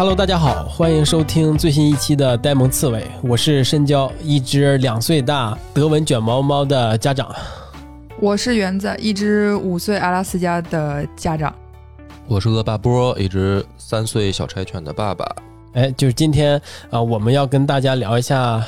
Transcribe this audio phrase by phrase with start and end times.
[0.00, 7.30] Hello，大家好，欢迎收听最新一期的呆萌刺猬，我是深交，一只两岁大德文卷毛猫的家长。
[8.18, 11.54] 我是园子，一只五岁阿拉斯加的家长。
[12.26, 15.36] 我是恶霸波，一只三岁小柴犬的爸爸。
[15.74, 16.58] 哎，就是今天
[16.88, 18.64] 啊、我们要跟大家聊一下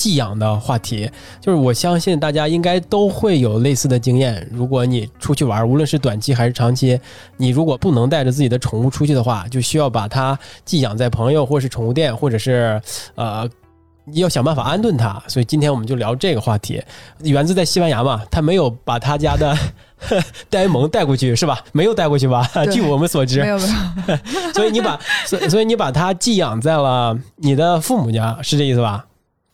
[0.00, 1.10] 寄养的话题。
[1.40, 4.48] 就是我相信大家应该都会有类似的经验。
[4.50, 6.98] 如果你出去玩，无论是短期还是长期，
[7.36, 12.80] 你如果不能带着自己的宠物出去的话，就需要把它寄养在朋友或是宠物店，或者是
[13.16, 13.46] 呃。
[14.14, 16.82] 要想办法安顿它，所以今天我们就聊这个话题。
[17.20, 19.56] 源自在西班牙嘛，他没有把他家的
[20.50, 21.62] 呆萌带过去是吧？
[21.70, 22.44] 没有带过去吧？
[22.72, 23.64] 据我们所知没，有没
[24.08, 24.16] 有，
[24.52, 29.04] 所以你把，所所以你把它寄养在了你的父母家，是这意思吧？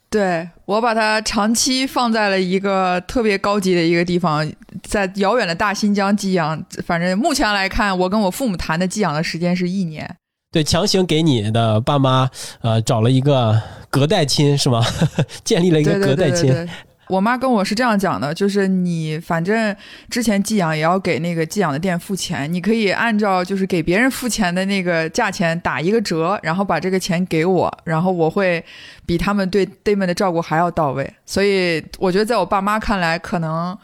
[0.09, 4.49] 对我把它长期放在了一个特别高级的一个地方，
[4.83, 6.63] 在遥远的大新疆寄养。
[6.85, 10.15] 反正目前来看，我跟我父母谈的寄养的时间是一年。
[10.49, 12.29] 对，强行给你的爸妈
[12.61, 14.81] 呃找了一个隔代亲是吗？
[15.43, 16.45] 建立了一个隔代亲。
[16.47, 16.69] 对对对。
[17.09, 19.75] 我妈跟我是这样讲的，就是你反正
[20.09, 28.63] 之前寄养也要给那个寄养的店付钱，你可以按照就是给别人付钱的那个价钱打一个折，然后把这个钱给我，然后我会
[29.05, 31.13] 比他们对 Damon 的照顾还要到位。
[31.25, 33.77] 所以我觉得在我爸妈看来，可能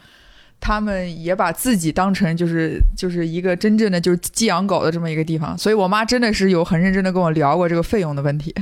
[0.60, 5.56] 他们也把自己当成就是就是一个真正的就是寄养狗的这么一个地方。
[5.56, 8.54] 所以我妈真的是有很认真的跟我聊过这个费用的问题。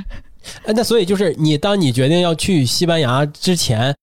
[0.64, 3.94] 哎，那所以就是你当你决定要去西班牙之前，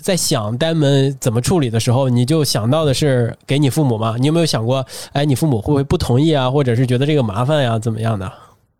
[0.00, 4.16] 在想呆门怎么处理的时候，你就想到的是给你父母吗？
[4.18, 8.32] 你有没有想过，哎，你父母会不会不同意啊，或者是觉得这个麻烦呀，怎么样的？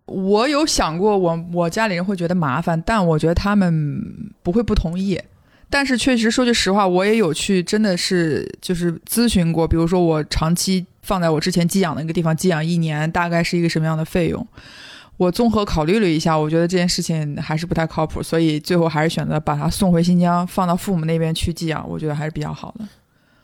[0.07, 4.01] 我有想过我，我家里人会觉得麻烦，但我觉得他们
[4.43, 5.21] 不会不同意。
[5.69, 14.47] 但是确实说句实话，我也有去真的是就是咨询过，比如说我长期放在我之前寄养的一个地方寄养一年，大概是一个什么样的费用。
[15.19, 22.87] 我综合考虑了一下，我觉得这件事情还是不太靠谱，所以最后还是选择把它送回新疆，放到父母那边去寄养，我觉得还是比较好的。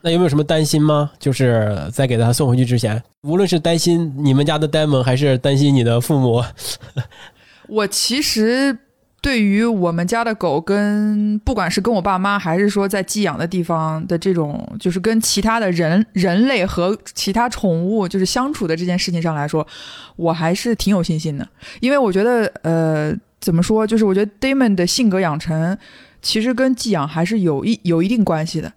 [0.00, 1.10] 那有没有什么担心吗？
[1.18, 6.44] 就是在给他送回去之前，无论是担心你们家的呆萌，还是担心你的父母，
[7.68, 8.78] 我其实
[9.24, 19.66] 对于我们家的狗跟不管是跟我爸妈，还是说在寄养的地方的这种，就是跟其他的人人类和其他宠物就是相处的这件事情上来说，
[20.16, 21.48] 我还是挺有信心的。
[21.80, 25.78] 因为我觉得，呃，怎么说，就是我觉得 Damon 的性格养成
[26.20, 28.70] 其实跟寄养还是有一有一定关系的。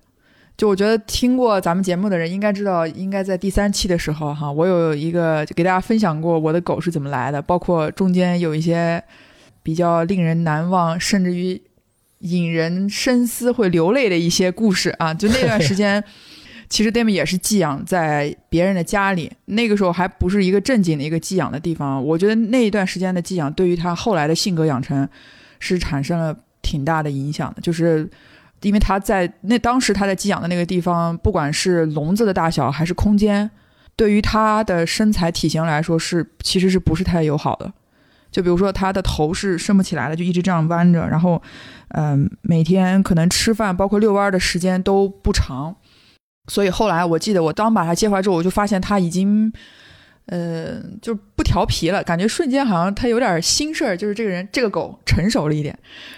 [0.56, 9.03] 就我觉得听过咱们节目的人应该知道，应该在第三期的时候哈，我有一个给大家分享过我的狗是怎么来的，包括中间有一些
[9.68, 11.62] 比较令人难忘，甚至于
[12.20, 15.14] 引人深思、会流泪的一些故事啊。
[15.14, 16.02] 就那段时间，
[16.70, 22.02] 其实 Damon 也是寄养在别人的家里，那个时候还不是一个正经的一个寄养的地方。
[22.02, 25.06] 我觉得那一段时间的寄养对于他后来的性格养成
[25.60, 28.10] 是产生了挺大的影响的，就是。
[28.62, 33.48] 因为他在那当时他在寄养的那个地方，不管是笼子的大小还是空间，
[33.96, 37.72] 对于他的身材体型来说是其实是不是太友好的。
[38.32, 41.42] 就比如说他的头是伸不起来的，就一直这样弯着，然后，
[41.90, 45.76] 嗯、每天可能吃饭包括遛弯的时间都不长。
[46.50, 49.52] 所以后来我记得我刚把他接回来之后，我就发现他已经，
[50.28, 55.78] 呃，就不调皮了，感觉瞬间好像他有点心事儿，就是这个人这个狗成熟了一点。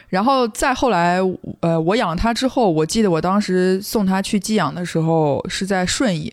[0.09, 1.19] 然后再后来，
[1.61, 6.31] 呃，我养它之后，我记得我当时送它去寄养的时候是在顺义，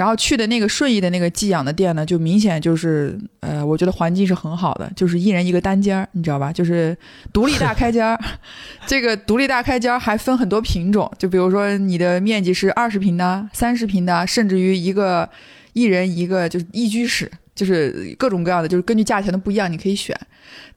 [0.00, 6.50] 然后去的那个顺义的那个寄养的店呢，就明显就是，呃，我觉得环境是很好的，就是一人一个单间儿，你知道吧？
[6.50, 6.96] 就是
[7.34, 8.18] 独立大开间儿。
[8.88, 15.28] 这个独立大开间儿还分很多品种，就比如说你的面积是二十平的、三十平的，甚至于一个
[15.74, 20.18] 一人一个就是一居室，就是各种各样的，就是根据价钱的不一样，你可以选。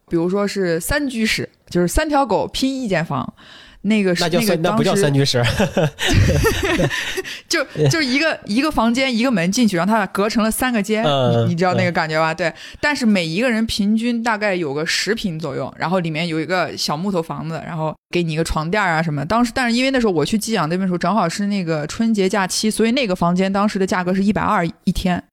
[0.10, 3.34] 比如说是三居室，就是三条狗拼一间房，
[3.84, 5.44] 那个是那个那不叫三居室。
[7.48, 12.34] 就就是一个一个房间一个门进去，然后它俩隔成了三个间，嗯你你知道那个感觉吧？
[12.34, 12.52] 对，
[12.82, 19.24] 但是每一个人平均大概有个十平左右，然后里面有一个小木头房子，然后给你一个床垫啊什么。
[19.26, 25.24] 当时，但是因为那时候我去寄养那边的时候，正好是那个春节假期，所以那个房间当时的价格是一百二一天。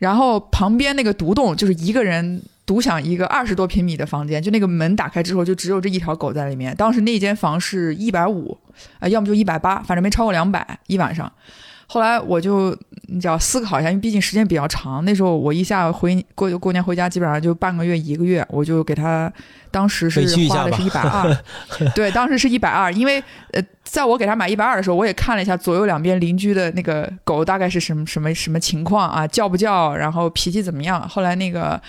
[0.00, 6.74] 然后旁边那个独栋就是一个人独享一个二十多平米的房间，就那个门打开之后就只有这一条狗在里面。
[6.74, 8.56] 当时那间房是一百五，
[8.98, 11.30] 啊，要么就一百八，反正没超过两百一晚上。
[11.86, 12.76] 后来我就
[13.10, 15.04] 你只要思考一下，因为毕竟时间比较长。
[15.04, 19.32] 那时候我一下回过过年回家，基本上就半个月一个月，我就给他
[19.70, 21.36] 当时是花的是一百二，
[21.94, 23.22] 对，当时是一百二，因为
[23.52, 31.08] 呃，在我给他买一百二的时候，我也看了一下左右两边邻居的那个狗大概是什么什么什么情况啊，叫不叫，然后脾气怎么样。
[31.08, 31.80] 后来那个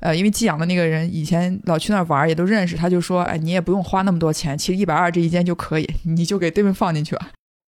[0.00, 7.28] 呃，因为寄养的那个人以前老去那儿玩儿，也都认识，他就说，哎，你也不用花那么多钱，其实一百二这一间就可以，你就给对面放进去吧。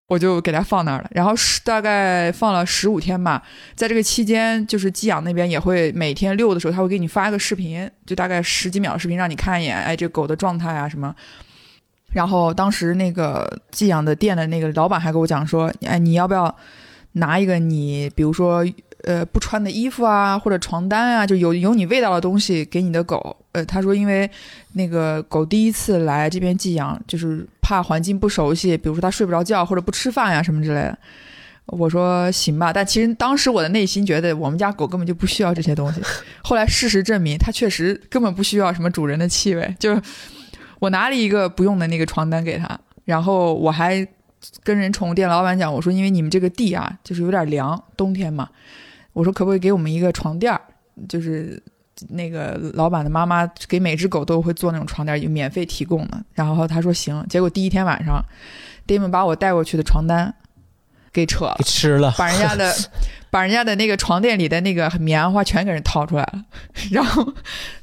[0.10, 1.34] 我就给它放那儿了，然后
[1.64, 3.44] 大概放了十五天吧。
[3.76, 11.16] 在这个期间，就是寄养那边也会每天遛的时候，他会给你发一个视频，就大概十几秒视频，让你看一眼，哎，这狗的状态啊什么。
[12.12, 16.54] 然后当时那个寄养的店的那个老板还跟我讲说，哎，你要不要
[17.12, 18.66] 拿一个你，比如说
[19.04, 23.36] 呃不穿的衣服啊，或者床单啊，就有有你味道的东西给你的狗。
[23.52, 24.30] 呃，他说因为
[24.74, 30.98] 那个狗第一次来这边寄养，就是怕环境不熟悉，比如说它睡不着觉或者不吃饭呀什么之类的。
[31.66, 36.02] 我说行吧，但其实当时我的内心觉得我们家狗根本就不需要这些东西。
[36.44, 39.74] 后来事实证明，它确实根本不需要什么主人的气味。
[39.78, 40.02] 就是
[40.80, 44.08] 我拿了一个不用的那个床单给他，然后我还
[44.64, 48.50] 跟人宠物店老板讲，我说因为你们这个地啊，就是有点凉，冬天嘛，
[49.14, 50.62] 我说可不可以给我们一个床垫儿，
[51.08, 51.62] 就是。
[52.08, 56.24] 那个老板的妈妈给每只狗都会做那种床垫，有免费提供的。
[56.34, 58.24] 然后他说行，结果第一天晚上
[58.88, 60.34] ，Damon 把我带过去的床单
[61.12, 62.74] 给扯了给，吃了，把人家的
[63.30, 66.46] 把人家的那个床垫里的那个棉花全给人掏出来了。
[66.90, 67.34] 然后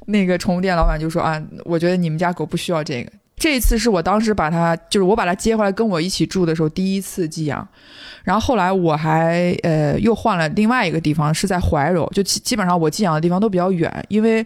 [0.06, 3.12] 那个宠物店老板就说啊，我觉得你们家狗不需要这个。
[3.36, 7.66] 这次是我当时把它，就是我把它接回来跟我一起住的时候第一次寄养，
[8.24, 14.44] 然后后来我还呃又换了另外一个地方，是在怀柔，就基基本上我寄养的地方都比较远，因为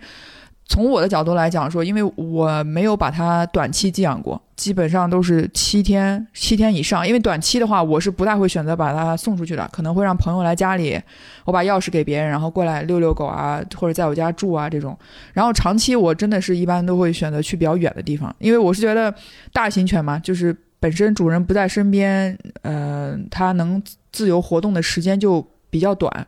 [0.70, 10.96] 从我的角度来讲说，因为我没有把它短期寄养过，基本上都是七天七天以上，因为短期的话我是不大会选择把它送出去的，可能会让朋友来家里，
[11.44, 14.96] 我把钥匙给别人，然后过来遛遛狗啊，或者在我家住啊这种。
[15.32, 19.12] 然后长期我真的是一般都会选择去比较远的地方，因为我是觉得
[19.52, 23.82] 大型犬嘛，就是本身主人不在身边，呃，它能
[24.12, 26.24] 自由活动的时间就比较短，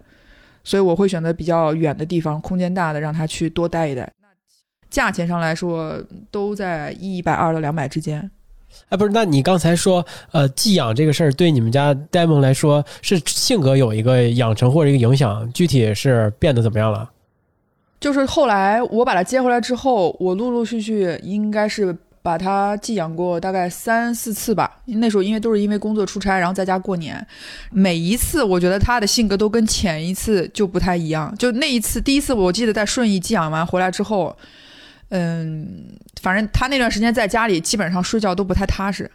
[0.65, 4.11] 所以我会选择比较远的地方，空间大的，让它去多待一待。
[4.93, 6.01] 价钱上来说，
[6.31, 8.31] 都在一百二到两百之间。
[8.91, 17.11] 哎，不是，那你刚才说，呃，寄养这个事儿对你们家呆萌来说是性格有一个养成或者一个影响，具体是变得怎么样了？
[18.01, 24.79] 就是后来我把它接回来之后，我陆陆续续应该是把它寄养过大概三四次吧。
[24.87, 27.25] 那时候因为都是因为工作出差，然后在家过年，
[27.71, 31.35] 每一次我觉得它的性格都跟前一次就不太一样。
[31.39, 34.35] 就那一次，第一次我记得在顺义寄养完回来之后，
[35.15, 39.11] 嗯，反正他那段时间在家里基本上睡觉都不太踏实。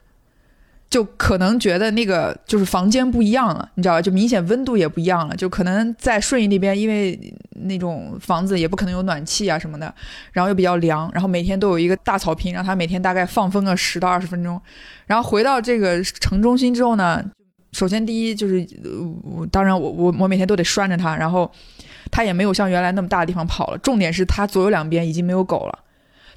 [0.90, 4.02] 就可能觉得那个就是房间不一样了，你知道吧？
[4.02, 5.36] 就明显温度也不一样了。
[5.36, 7.20] 就可能在顺义那边，因为
[7.66, 9.94] 那种房子也不可能有暖气啊什么的，
[10.32, 14.62] 然后又比较凉，然后每天都有一个大草坪，让它每天大概放风个十到二十分钟。
[15.08, 17.22] 然后回到这个城中心之后呢，
[17.74, 21.52] 首先第一就是，呃当然我我我每天都得拴着它，然后
[22.10, 23.78] 它也没有像原来那么大的地方跑了。
[23.80, 25.80] 重点是它左右两边已经没有狗了，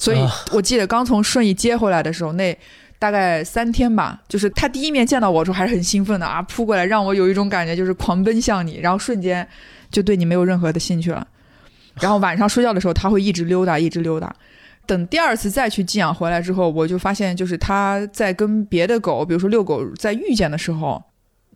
[0.00, 2.58] 所以啊我记得刚从顺义接回来的时候，那
[2.98, 9.46] 大概三天吧，就是他第一面见到我的时候还是很兴奋的啊，扑过来让我有一种感觉就是狂奔向你，然后瞬间
[9.90, 11.26] 就对你没有任何的兴趣了。
[12.00, 14.34] 然后晚上睡觉的时候，他会一直溜达，一直溜达。
[14.86, 21.02] 等第二次再去寄养回来之后，我就发现，就是他在跟别的狗，比如说遛狗，在遇见的时候，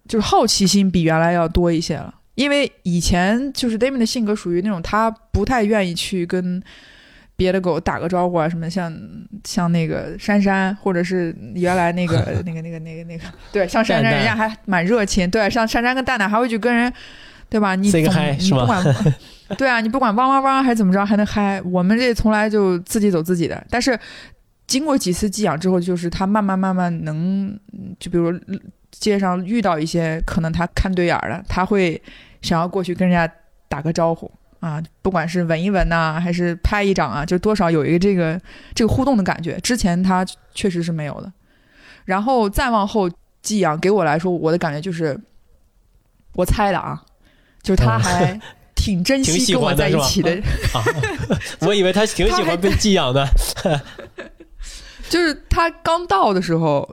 [0.07, 2.15] 就是好奇心比原来要多一些了。
[2.35, 6.63] 因为以前就是 Damon 的性格属于那种他不太愿意去跟
[7.37, 8.93] 别的狗打个招呼啊，什么像
[9.45, 16.93] 像那个珊珊，或者是原来那个 那个那个那个那个，对，像珊珊人家还蛮热情，对，像珊珊跟蛋蛋还会去跟人，
[17.49, 17.75] 对吧？
[17.75, 18.85] 你总你不管，
[19.59, 21.61] 对啊，你不管汪汪汪还是怎么着，还能嗨。
[21.63, 23.99] 我们这从来就自己走自己的，但是
[24.67, 28.33] 经过几次寄养之后，就是它慢慢慢慢能，嗯就比如
[28.93, 32.01] 街上遇到一些可能它看对眼儿的，他会
[32.43, 33.33] 想要过去跟人家
[33.69, 34.31] 打个招呼。
[34.65, 38.41] 啊，不管是闻一闻呐、还是拍一掌啊，就多少有一个这个
[38.75, 39.61] 这个互动的感觉。
[39.61, 41.31] 之前他确实是没有的。
[42.07, 43.11] 然后再往后
[43.43, 45.21] 寄养，给我来说，我的感觉就是，
[46.33, 46.99] 我猜的啊，
[47.63, 48.41] 就是他嗯还
[48.75, 50.31] 挺珍惜跟我在一起的，
[50.73, 50.81] 啊，
[51.61, 53.29] 我以为他挺喜欢被寄养的。
[55.11, 56.89] 就是他刚到的时候，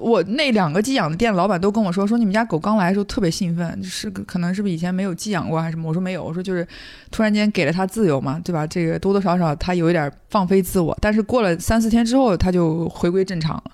[0.00, 5.88] 我那两个寄养的店老板都跟我说，说你们家狗刚来的时候特别兴奋，是可能是不是以前没有寄养过还是什么？
[5.88, 6.66] 我说没有，我说就是
[7.10, 8.66] 突然间给了他自由嘛，对吧？
[8.66, 13.64] 这个多多少少他有一点放飞自我，但是过了三四天之后，他就回归正常了。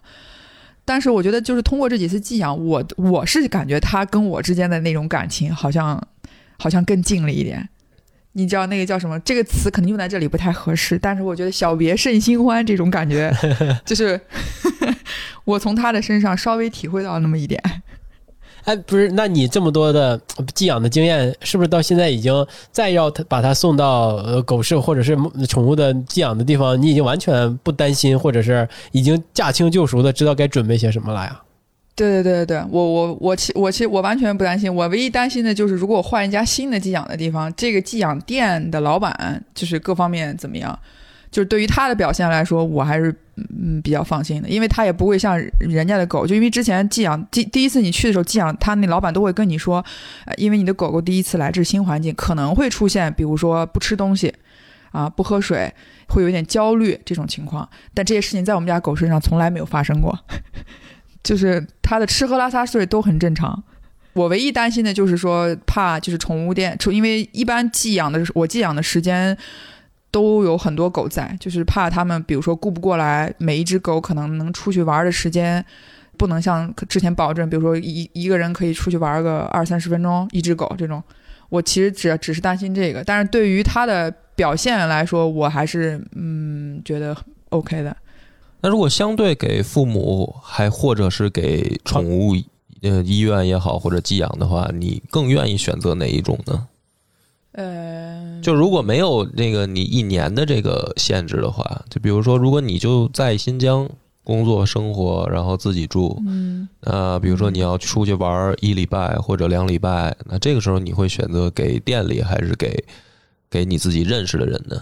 [0.84, 6.02] 但是我觉得就是通过这几次寄养，我我是感觉他跟我之间的那种感情好像
[6.58, 7.68] 好像更近了一点。
[8.34, 9.18] 你知道那个叫什么？
[9.20, 13.30] 这个词可能用在这里不太合适，但是我觉得“小别胜新欢”这种感觉，
[13.84, 14.18] 就是
[15.44, 17.60] 我从他的身上稍微体会到那么一点。
[18.64, 20.20] 哎，不是，那你这么多的
[20.54, 31.42] 寄养的经验，是不是到现在已经再要他把它送到呃狗舍或者是宠物的寄养的地方，你已经完全不担心，或者是已经驾轻就熟的知道该准备些什么了呀？
[31.94, 40.78] 对对对对对，我我我其我其实我完全不担心，我唯一担心的就是如果我换一家新的寄养的地方，这个寄养店的老板就是各方面怎么样。
[41.30, 49.82] 就是对于他的表现来说，我还是嗯比较放心的，因为他也不会像人家的狗，就因为之前寄养第第一次你去的时候寄养，他那老板都会跟你说，
[50.26, 54.34] 呃，因为你的狗狗第一次来这新环境，可能会出现比如说不吃东西，
[54.90, 55.72] 啊不喝水，
[56.08, 60.14] 会有点焦虑这种情况，但这些事情在我们家狗身上从来没有发生过，
[61.22, 63.62] 就是它的吃喝拉撒睡都很正常。
[64.12, 69.36] 我唯一担心的就是说怕就是宠物店，因为一般寄养的我寄养的时间。
[70.12, 75.64] 都有很多狗在，就是怕他们，比如说顾不过来，每一只狗可能能出去玩的时间，
[76.18, 81.02] 不能像之前保证，比如说一一个人可以出去玩个二三十分钟，一只狗这种。
[81.48, 87.16] 我其实只只是担心这个，但是对于它的表现来说，我还是嗯觉得
[87.48, 87.96] OK 的。
[88.62, 92.36] 那如果相对给父母，还或者是给宠物，
[92.82, 96.68] 呃，医院也好，或者寄养的话，你更愿意选择哪一种呢？
[97.52, 103.86] 呃，就如果没有那个你一年的这个限制的话，就比如说，如果你就在新疆
[104.22, 112.84] 工作生活，然后自己住，嗯，呃，比如说你要出去玩一礼拜或者两礼拜，那这个时候你会选择给店里还是给
[113.50, 114.80] 给你自己认识的人呢？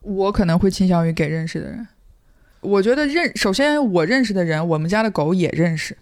[0.00, 1.86] 我可能会倾向于给认识的人。
[2.62, 5.94] 我觉得认，首先我认识的人，我们家的狗也认识。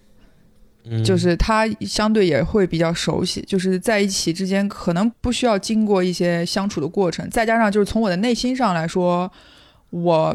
[0.83, 9.31] 嗯就是它相对也会比较熟悉，就是在一起之间可能不需要经过一些相处的过程，再加上就是从我的内心上来说，
[9.91, 10.35] 我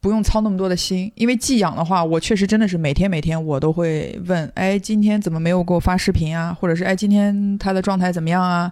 [0.00, 6.52] 不用操那么多的心，因为寄养的话，我确实真的是每天每天我都会问，哎，今天怎么没有给我发视频啊？
[6.52, 8.70] 或者是哎，今天它的状态怎么样啊？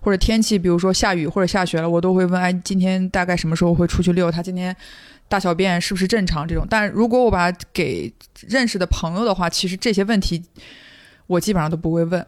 [0.00, 4.30] 或者天气，比如说下雨或者下雪了，我都会问，哎，今天大概什么时候会出去遛？
[4.30, 4.74] 它今天。
[5.28, 6.46] 大小便是不是正常？
[6.48, 8.12] 这种，但如果我把它给
[8.46, 10.42] 认识的朋友的话，其实这些问题
[11.26, 12.26] 我基本上都不会问，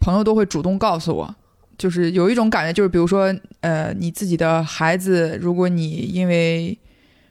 [0.00, 1.34] 朋友都会主动告诉我。
[1.78, 6.78] 就是有一种感觉，就是比如说，呃，你自己的孩子，如果你因为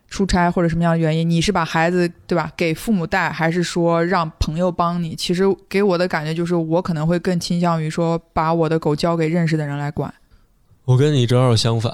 [0.09, 5.15] 出差或者什么样的原因，你是把孩子对吧给父母带，还是说让朋友帮你？
[5.15, 10.13] 其实给我的感觉就是，我可能会更倾向于说把我的狗交给认识的人来管。
[10.83, 11.93] 我跟你正好相反。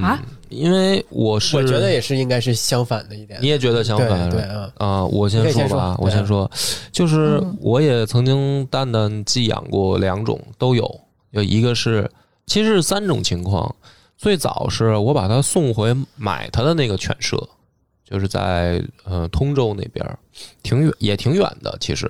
[0.00, 4.30] 啊，因为我是我觉得也是应该是相反的一点，你也觉得相反？
[4.30, 4.40] 对
[4.76, 6.50] 啊，我先说吧，我先说，
[6.92, 12.10] 就是我也曾经蛋蛋寄养过两种，都有，有一个是
[12.46, 13.74] 其实是三种情况，
[14.16, 17.48] 最早是我把它送回买它的那个犬舍，
[18.04, 20.18] 就是在呃通州那边，
[20.62, 22.08] 挺远也挺远的，其实。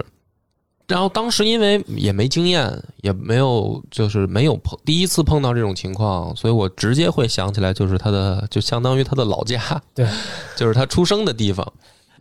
[0.93, 2.71] 然后当时因为也没经验，
[3.01, 9.59] 也没有就是没有碰第一次碰到这种情况，所以我直接会想起来就是他的就相当于他的老家，
[9.95, 10.07] 对，
[10.55, 11.67] 就是他出生的地方。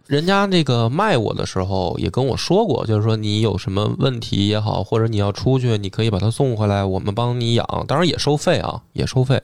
[0.07, 9.41] 人家那个卖我的时候也跟我说过，就是说你有什么问题也好，或者你要出去，你可以把它送回来，我们帮你养，当然也收费啊，也收费。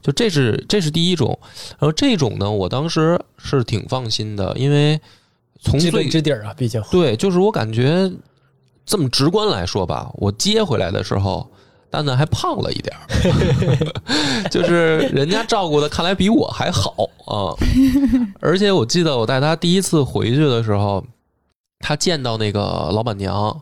[0.00, 1.36] 就这是这是第一种，
[1.78, 5.00] 然后这种呢，我当时是挺放心的，因为
[5.60, 8.08] 从最知底儿啊，毕竟对，就是我感觉。
[8.84, 11.48] 这么直观来说吧，我接回来的时候，
[11.90, 13.06] 蛋蛋还胖了一点儿
[14.50, 16.94] 就是人家照顾的看来比我还好
[17.26, 17.54] 啊。
[18.40, 21.04] 而且我记得我带他第一次回去的时候，
[21.78, 22.60] 他见到那个
[22.92, 23.60] 老板娘，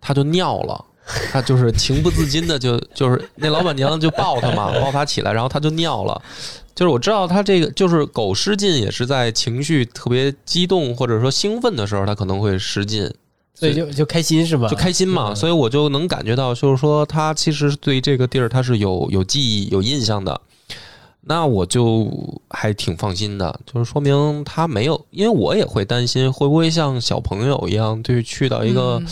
[0.00, 0.84] 他就尿了，
[1.32, 6.20] 他就是情不自禁的就就是那老板娘就抱他嘛，抱他起来，然后他就尿了。
[6.74, 13.10] 就是我知道他这个就是狗失禁也是在情绪特别激动或者说兴奋的时候，他可能会失禁。
[13.58, 14.68] 所以就就开心是吧？
[14.68, 20.40] 就开心嘛，所以我就能感觉到，就是说他其实对这个地儿他是有有记忆、有印象的。
[21.22, 22.08] 那我就
[22.48, 29.02] 还挺放心的，就是说明他没有，因为我也会担心会不会像小朋友一样，就去到一个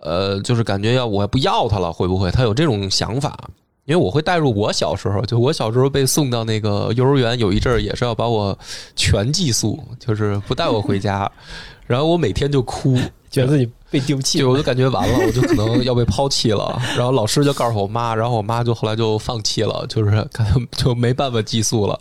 [0.00, 3.38] 呃，就是感觉要我不要他了，会不会他有这种想法？
[3.84, 8.58] 因为我会带入我小时候，就我小时候被送到那个幼儿园，有一阵儿也是要把我
[8.94, 11.30] 全寄宿，就是不带我回家，
[11.86, 12.98] 然后我每天就哭。
[13.32, 16.80] 觉得自己被丢弃，对，我就感觉完了，我就可能要被抛弃了。
[16.96, 21.98] 然后老师就告诉我妈，然后我妈就后来就放弃了，就是可能就没办法寄宿了。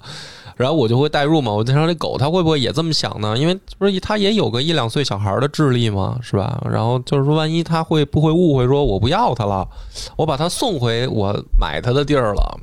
[0.57, 3.35] 然后我就会代入嘛，我就想这狗它会不会也这么想呢？
[3.35, 6.61] 因为不是它也有个一两岁小孩的智力嘛，是吧？
[6.69, 9.67] 然后就是说，万一它会不会误会说我不要它了，
[10.17, 12.59] 我把它送回我买它的地儿了？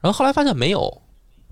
[0.00, 1.00] 然后后来发现没有，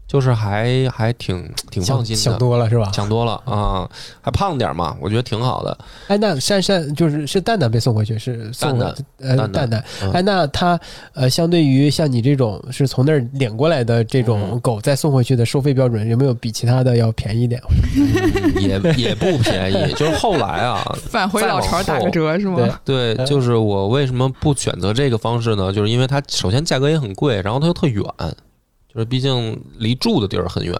[0.06, 2.90] 就是还还挺挺放心的想的，多了是吧？
[2.94, 3.88] 想多了啊，
[4.22, 5.76] 还胖点嘛，我觉得挺好的。
[6.08, 10.78] 哎，那珊珊就是是蛋蛋被送回去，是送蛋呃蛋蛋哎，那他
[11.12, 17.60] 呃，相对于像你这种是从那儿领过来的这种嗯狗再送回去的收费标准，有没有比其他的要便宜一点？
[17.96, 22.78] 嗯 也也不便宜，就是后来啊， 返回老巢打个折是吗？
[22.84, 25.72] 对对，就是我为什么不选择这个方式呢？
[25.72, 28.04] 就是因为它首先价格也很贵，然后它又特远，
[28.96, 30.74] 就是毕竟离住的地儿很远，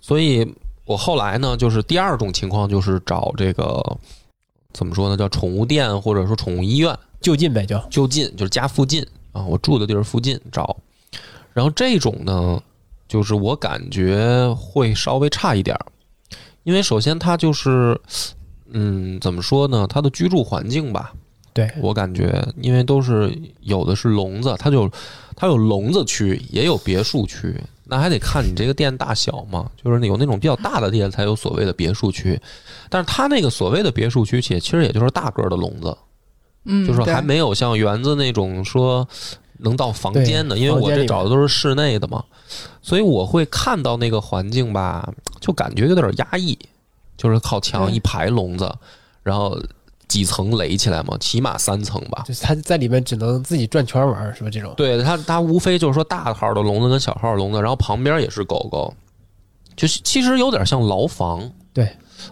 [0.00, 0.50] 所以
[0.86, 3.82] 我后来呢，就是第二种情况就是找这个
[4.72, 6.98] 怎么说呢，叫宠物店或者说宠物医院。
[7.20, 10.74] 就近呗，就就近，就是家附近啊，我住的地儿附近找。
[11.52, 12.58] 然后这种呢，
[13.06, 15.86] 就是我感觉会稍微差一点儿，
[16.62, 18.00] 因为首先它就是，
[18.70, 21.12] 嗯，怎么说呢，它的居住环境吧，
[21.52, 24.90] 对我感觉，因为都是有的是笼子，它就
[25.36, 32.40] 它有笼子区，也有别墅区，那还得看你这个店大小嘛，就是有那种比较大的店才有所谓的别墅区，
[32.88, 35.96] 但是它那个所谓的别墅区，其其实也就是大个儿的笼子，
[36.64, 39.06] 嗯，就是还没有像园子那种说
[39.58, 42.24] 能到房间的，因为我这找的都是室内的嘛，
[42.80, 46.58] 所以我会看到那个环境吧，就感觉有点压抑，
[47.16, 48.72] 就是靠墙一排笼子，
[49.22, 49.58] 然后
[50.14, 52.22] 几层垒起来嘛，起码三层吧。
[52.24, 54.48] 就是他在里面只能自己转圈玩，是吧？
[54.48, 58.94] 这种对它，它无非就是说大号的笼子跟小号的笼子，然后旁边也是狗狗，
[59.74, 61.88] 就是其实有点像牢房，对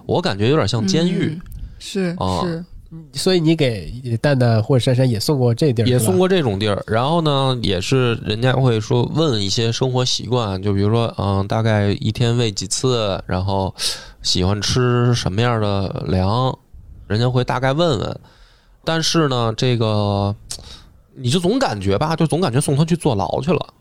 [0.07, 1.27] 我感觉有点像监狱。
[1.27, 1.41] 嗯
[1.85, 2.65] 是啊是，
[3.13, 13.75] 所以你给蛋蛋或者珊珊也送过这地儿，也送过这种地儿，然后呢，也是人家会说问一些生活习惯，就比如说，嗯，大概一天喂几次，然后
[14.23, 16.57] 喜欢吃什么样的粮，
[17.13, 18.21] 人家会大概问问。
[18.83, 20.35] 但是呢，这个
[21.15, 23.75] 你就总感觉吧，就总感觉送他去坐牢去了，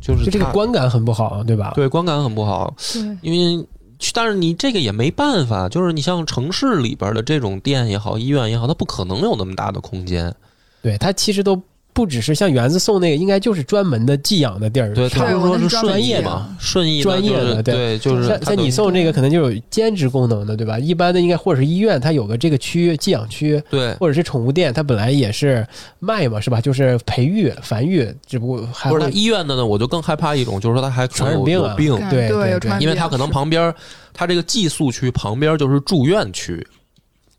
[0.00, 1.72] 就是就这个观感很不好，对吧？
[1.74, 3.66] 对观感很不好，对，因为。
[4.12, 10.34] 但是你这个也没办法，就是你像城市里边的这种店也好，医院也好，它不可能有那么大的空间。
[10.82, 11.54] 对，它其实都
[11.94, 16.56] 不只是像园子送那个，应该就是专门的寄养的地儿，对，是吧他不是说是专顺义业的嘛？
[16.58, 20.78] 顺义专业的对对，就是像你送这个，可能就有兼职功能的，对吧？
[20.78, 25.66] 一般的应该或者是医院，它有个这个区寄养区，对，或者是宠物店，它本来也是
[25.98, 26.60] 卖嘛，是吧？
[26.60, 33.74] 就是培育、繁育，只不过还不是医院的呢，我就更害怕一种，就是说它还可能有传染病啊有病，对对对因为它可能旁边
[34.14, 36.66] 它这个寄宿区旁边就是住院区。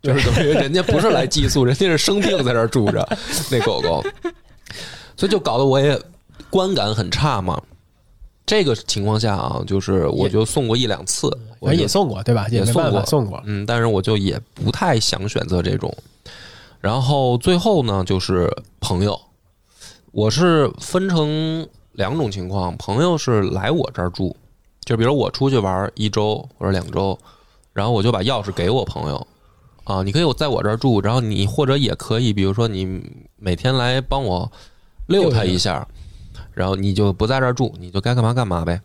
[0.03, 3.07] 就是等于人家不是来寄宿， 人家是生病在这儿住着，
[3.49, 4.03] 那狗狗，
[5.15, 5.99] 所以就搞得我也
[6.49, 7.61] 观感很差嘛。
[8.45, 12.45] 这个情况下啊，就是我就送过一两次，我也送过，对吧？
[12.49, 15.95] 也送过送过，嗯，但是我就也不太想选择这种。
[16.81, 19.17] 然后最后呢，就是朋友，
[20.11, 24.35] 我是分成两种情况，朋友是来我这儿住，
[24.83, 27.17] 就比如我出去玩一周或者两周，
[27.71, 29.25] 然后我就把钥匙给我朋友。
[29.83, 33.01] 啊，你可以在我这儿住，然后你或者也可以，比如说你
[33.37, 34.49] 每天来帮我
[35.07, 35.87] 遛它一下，
[36.53, 38.79] 然后你就不在这儿住，你就该干嘛干嘛呗，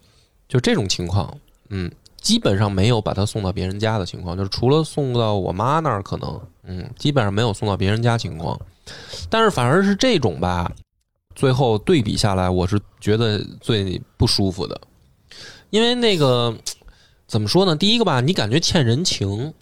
[0.49, 1.33] 就这种情况，
[1.69, 8.61] 嗯，基本上没有把它送到别人家的情况，就是除了送到我妈那儿，可能，嗯，基本上没有送到别人家情况。
[9.31, 10.73] 但是反而是这种吧，
[11.35, 14.81] 最后对比下来，我是觉得最不舒服的，
[15.71, 16.57] 因为那个
[17.27, 17.77] 怎么说呢？
[17.77, 19.53] 第一个吧，你感觉欠人情，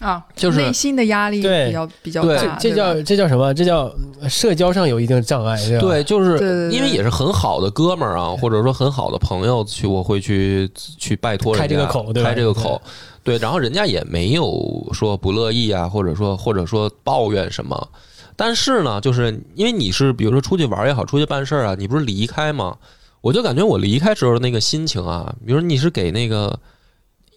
[0.00, 3.54] 啊，就是内心的压力对比较比较对大，这这叫这叫什么？
[3.54, 5.80] 这叫呃社交上有一定障碍， 对吧？
[5.80, 12.82] 对，就是因为也是很好的哥们儿啊，或者说很好的朋友去，我会去去拜托人家开这个口对开这个口，
[13.22, 17.88] 对，然后人家也没有说不乐意啊，或者说或者说抱怨什么，
[18.34, 22.76] 但是呢，就是因为你是比如说出去玩也好，出去办事儿啊，你不是离开吗？
[23.20, 26.58] 我就感觉我离开时候那个心情啊，比如说你是给那个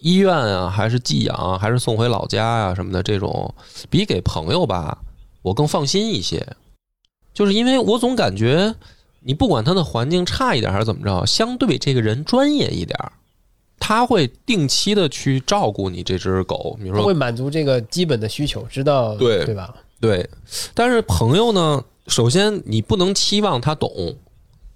[0.00, 3.54] 医院啊，还是寄养啊，还是送回老家啊什么的，这种
[3.90, 4.98] 比给朋友吧，
[5.42, 6.46] 我更放心一些。
[7.34, 8.74] 就是因为我总感觉，
[9.20, 13.12] 你不管他的环境差一点还是怎么着，相对这个人专业一点儿，
[13.78, 19.72] 他会定期的去照顾你这只狗，比如说他会满足这个基本的需求，知道对对吧？
[20.00, 20.28] 对，
[20.74, 24.16] 但是朋友呢，首先你不能期望他懂，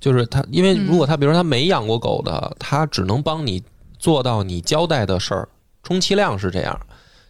[0.00, 3.62] 就是他，因为如果他比如说他没养过狗的，他只能帮你
[4.02, 5.48] 做到你交代的事儿，
[5.84, 6.76] 充其量是这样。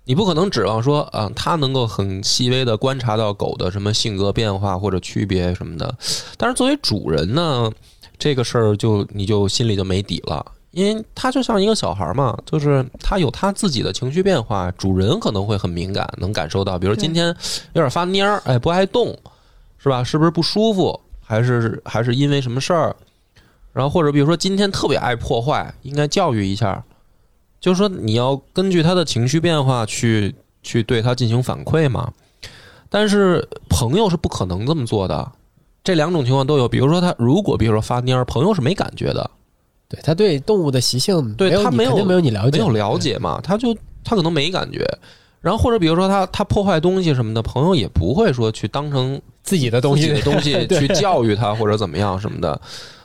[0.05, 5.95] 你不可能指望说，啊、他能够很细微的观察到狗的什么性格变化或者区别什么的。
[6.39, 7.71] 但是作为主人呢，
[8.19, 17.27] 这个事儿就你就心里就没底了，因为它就像一个小孩嘛，就是它有它自己的情绪变化，主人可能会很敏感，能感受到，比如今天
[17.75, 19.15] 有点发蔫儿，哎，不爱动，
[19.77, 20.03] 是吧？
[20.03, 20.99] 是不是不舒服？
[21.21, 22.97] 还是还是因为什么事儿？
[23.73, 26.85] 然后或者比如说今天特别爱破坏，应该教育一下，
[27.61, 32.13] 就是说你要根据他的情绪变化去去对他进行反馈嘛。
[32.91, 35.33] 但是朋友是不可能这么做的，
[35.83, 36.69] 这两种情况都有。
[36.69, 39.31] 比如说他如果比如说发蔫儿，朋友是没感觉的，
[39.89, 44.87] 对他对动物的习性，对他没有没有你了解，没有了解嘛，他就他可能没感觉。
[45.41, 52.61] 然后或者比如说他他破坏东西什么的，朋友也不会说去当成自己的东西的东西 去教育他或者怎么样什么的。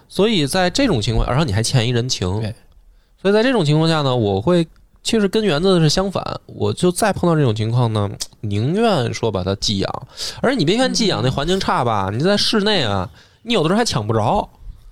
[0.09, 2.27] 所以在这种情况，然后你还欠一人情，
[3.21, 4.67] 所以在这种情况下呢，我会
[5.03, 8.09] 其实跟园子是相反，我就再碰到这种情况呢，
[8.41, 10.07] 宁愿说把它寄养。
[10.41, 13.09] 而且你别看寄养那环境差吧，你在室内啊，
[13.43, 14.47] 你有的时候还抢不着，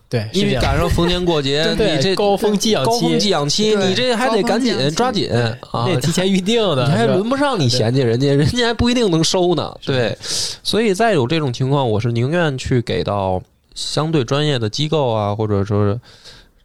[0.07, 5.29] 对，因为赶上逢年过节， 你这高峰寄养高峰寄期，养期，你这还得赶紧抓紧
[5.71, 5.85] 啊！
[5.85, 9.75] 得提前预定的， 你还轮不上你嫌弃人家，人家还不一定能收呢。
[9.85, 10.17] 对，
[10.63, 13.41] 所以再有这种情况，我是宁愿去给到
[13.75, 15.99] 相对专业的机构啊，或者说是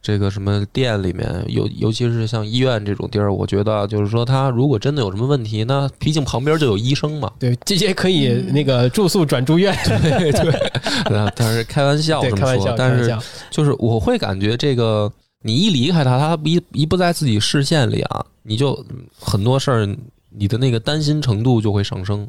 [0.01, 7.31] 这个什么店里面，尤尤其是像医院这种地儿，我觉得就是说，他如果真的有什么问题，那毕竟旁边就有医生嘛。
[7.37, 13.15] 对，这些可以嗯那个住宿转住院， 对对啊 但是开玩笑，这么说但是
[13.51, 15.11] 就是我会感觉这个
[15.43, 19.95] 你一离开他，他一一不在自己视线里啊，你就嗯很多事儿，
[20.29, 22.27] 你的那个担心程度就会上升。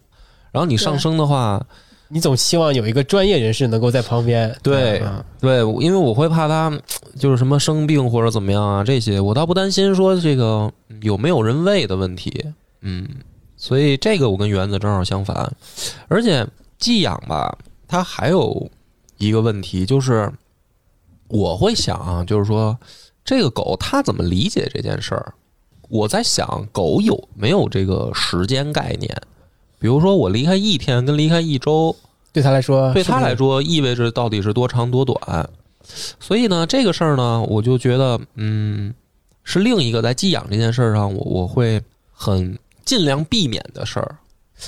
[0.51, 1.65] 然后你上升的话，
[2.13, 6.71] 你总希望有一个专业人士能够在旁边，对嗯对，因为我会怕他
[7.19, 10.71] 就是什么生病或者怎么样啊，这些我倒不担心说这个
[11.01, 12.45] 有没有人喂的问题，
[12.83, 13.09] 嗯，
[13.57, 15.51] 所以这个我跟园子正好相反，
[16.09, 16.47] 而且
[16.79, 17.57] 寄养吧，
[17.89, 18.71] 它还有
[19.17, 20.31] 一个问题就是，
[21.29, 22.79] 我会想啊，就是说
[23.25, 25.33] 这个狗它怎么理解这件事儿？
[25.89, 29.17] 我在想，狗有没有这个时间概念？
[29.83, 31.95] 比如说，我离开一天跟离开一周，
[32.33, 35.19] 对他来说，对他来说意味着到底是多长多短。
[36.21, 38.95] 所以呢，这个事儿呢，我就觉得，嗯，
[39.43, 44.17] 是另一个在寄养这件事儿上，我我会很尽量避免的事儿。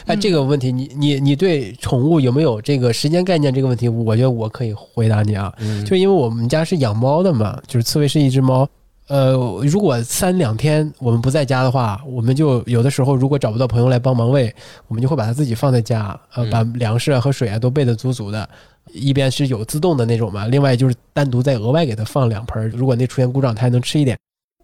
[0.07, 3.55] 哎，这个问题，你你你对宠物有没有这个时间概念？
[3.55, 8.68] 这个问题，我觉得我可以回答你啊，嗯就因为我们家是养猫的嘛，就是刺猬是一只猫。
[9.07, 9.33] 呃，
[9.64, 14.55] 如果三两天我们不在家的话，我们就有的时候如果找不到朋友来帮忙喂，
[14.88, 18.49] 我们就会把它自己放在家，呃，嗯把粮食啊和水啊都备得足足的。
[18.93, 24.17] 一边是有自动的那种嘛，另外就是单独再额外给它放两盆儿，如果那出现故障，它还能吃一点。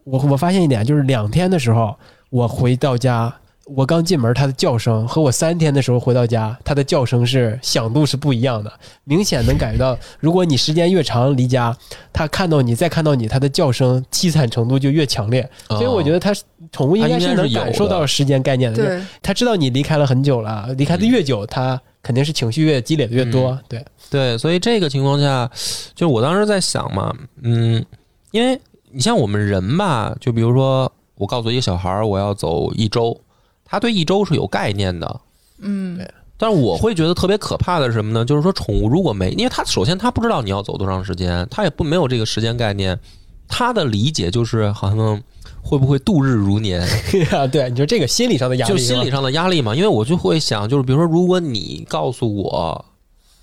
[0.05, 1.94] 我我发现一点，就是两天的时候，
[2.31, 3.35] 我回到家，
[3.76, 8.72] 我刚进门，它的叫声和我三天的时候回到家，它的叫声是响度是不一样的，
[9.04, 11.76] 明显能感觉到，如果你时间越长离家，
[12.12, 15.48] 它看到你再看到你，它的叫声凄惨程度就越强烈。
[15.68, 16.35] 所以我觉得，它
[16.72, 23.59] 宠物应该是能感受到时间概念的，就是对，它知道你离开了很久了，离开的越久，它肯定是情绪越积累的越多。
[23.68, 25.48] 对，对，所以这个情况下，
[25.94, 27.85] 就我当时在想嘛，嗯，
[28.33, 33.18] 因为你像我们人吧，就比如说我告诉一个小孩儿我要走一周，
[33.70, 35.20] 他对一周是有概念的，
[35.61, 38.24] 嗯对但是我会觉得特别可怕的是什么呢？
[38.24, 42.98] 就是说，宠物如果没，因为它首先它不知道你要走多长时间，它也不没有这个时间概念，
[43.46, 45.22] 它的理解就是好像
[45.62, 46.80] 会不会度日如年，
[47.30, 49.74] 啊，对，你说这个心理上的压力，就心理上的压力嘛。
[49.74, 52.85] 因为我就会想，就是比如说，如果你告诉我，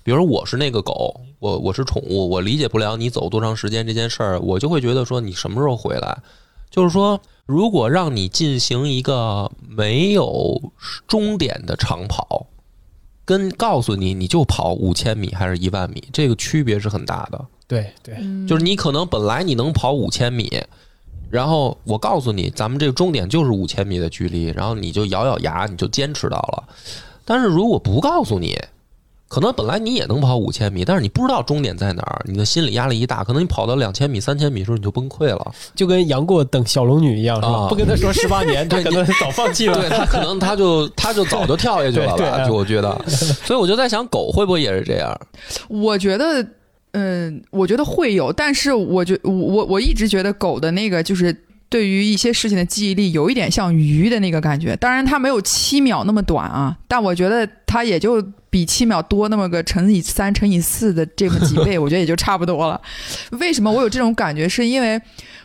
[0.02, 6.18] 比如说我是那个狗，我我是宠物，我理解不了你走多长时间这件事儿，我就会觉得说你什么时候回来？
[6.70, 10.60] 就是说，如果让你进行一个没有
[11.06, 12.46] 终点的长跑，
[13.24, 17.46] 跟告诉你你就跑五千米还是一万米，这个区别是很大的。
[17.66, 20.62] 对对，嗯就是你可能本来你能跑五千米，
[21.30, 26.64] 然后我告诉你，咱们这个终点就是五千米的距离，然后你就咬咬牙，你就坚持到了。
[27.26, 28.58] 但是如果不告诉你，
[29.28, 35.52] 可能本来你也能跑五千米，但是你不知道终点在哪儿，你的心理压力一大，可能你跑到两千米、三千米的时候你就崩溃了。
[35.74, 37.48] 就跟杨过等小龙女一样，是吧？
[37.48, 39.78] 啊不跟他说十八年， 他可能早放弃了。
[39.78, 45.14] 对他可能他就 他就早就跳下去了吧，对对就我觉得， 所以我就在想，狗会不会也是这样？
[45.68, 46.46] 我觉得，
[46.92, 51.36] 嗯，我觉得会有，但是我觉我我我一直觉得狗的那个就是
[51.68, 62.80] 对于一些事情的记忆力有一点像鱼的那个感觉，当然它没有七秒那么短啊，但我觉得它也就比七秒多那么个乘以三乘以四的这么几倍， 我觉得也就差不多了。
[63.32, 64.48] 为什么我有这种感觉？
[64.48, 65.00] 是因为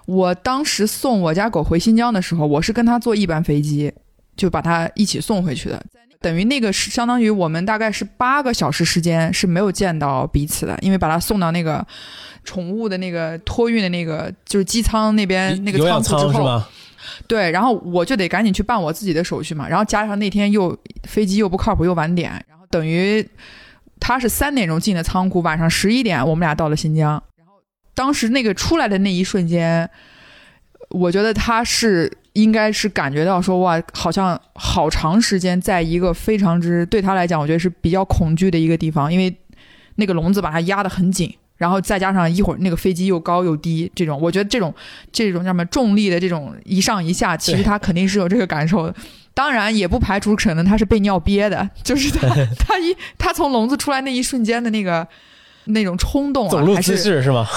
[0.06, 3.92] 我当时送我家狗回新疆的时候，我是跟它坐一班飞机，
[4.36, 5.84] 就把它一起送回去的。
[6.22, 11.86] 等于那个是相当于我们大概是八个小时时间是没有见到彼此的，因为把他送到那个
[12.46, 16.63] 宠物的那个托运的那个就是机舱那边那个仓库之后？
[17.28, 23.23] 对，然后我就得赶紧去办我自己的手续嘛，然后加上那天又飞机又不靠谱又晚点，等于
[23.99, 27.53] 他是三点钟进的仓库，晚上十一点我们俩到了新疆，然后
[27.93, 29.88] 当时那个出来的那一瞬间，
[30.89, 39.31] 我觉得他是应该是感觉到说哇，好像好长时间在一个非常之对他来讲，我觉得是比较恐惧的一个地方，因为
[39.97, 41.31] 那个笼子把他压得很紧。
[41.55, 44.73] 然后再加上一会儿那个飞机又高又低，这种我觉得这种
[45.13, 48.95] 这种叫什么重力的这种一上一下，其实他肯定是有这个感受的。
[49.34, 52.28] 当然也不排除可能他是被尿憋的， 就是他
[52.60, 55.08] 他一他从笼子出来那一瞬间的那个
[55.65, 57.48] 那种冲动啊，走路姿还是势是吗？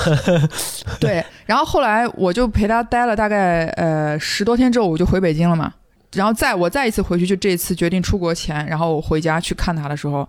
[1.00, 1.24] 对。
[1.44, 5.72] 然后后来我就陪他待了大概呃十多天之后，我就回北京了嘛。
[6.14, 10.26] 然后再我再一次回去，就这次决定出国前，然后我回家去看他的时候，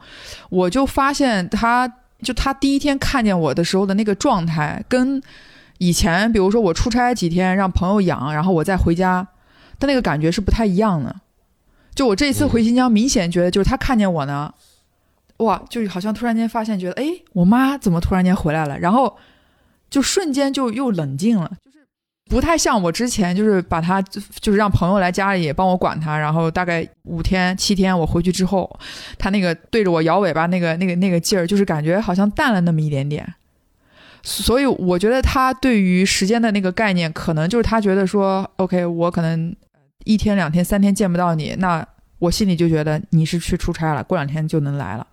[0.50, 1.90] 我就发现他
[2.22, 5.22] 就他第一天看见我的时候的那个状态，跟
[5.78, 9.26] 以前比如说我出差几天让朋友养，然后我再回家，
[9.80, 11.16] 但那个感觉是不太一样的。
[11.98, 14.54] 就我这一次回新疆，明显觉得就是他看见我呢，
[15.38, 18.78] 哇，就好像突然间发现，觉得哎，我妈怎么突然间回来了？
[18.78, 19.18] 然后
[19.90, 21.80] 就瞬间就又冷静了，就是
[22.30, 28.80] 不太像我之前，就是把他就是让朋友来家里帮我管他，然后大概五天七天我回去之后，
[29.18, 33.28] 他那个对着我摇尾巴那个那个那个劲儿，就是感觉好像淡了那么一点点。
[34.22, 39.56] 所以我觉得他对于时间的那个概念，可能就是他觉得说，OK，我可能
[40.06, 41.86] 一天两天三天见不到你，那
[42.20, 45.06] 我心里就觉得你是去出差了，过两天就能来了。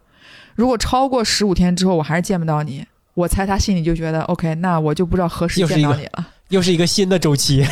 [0.54, 6.26] 如果超过十五天之后我还是见不到你，我猜他心里就觉得 OK，那我就不知道何时见到你了。
[6.48, 7.64] 又是一个新的周期，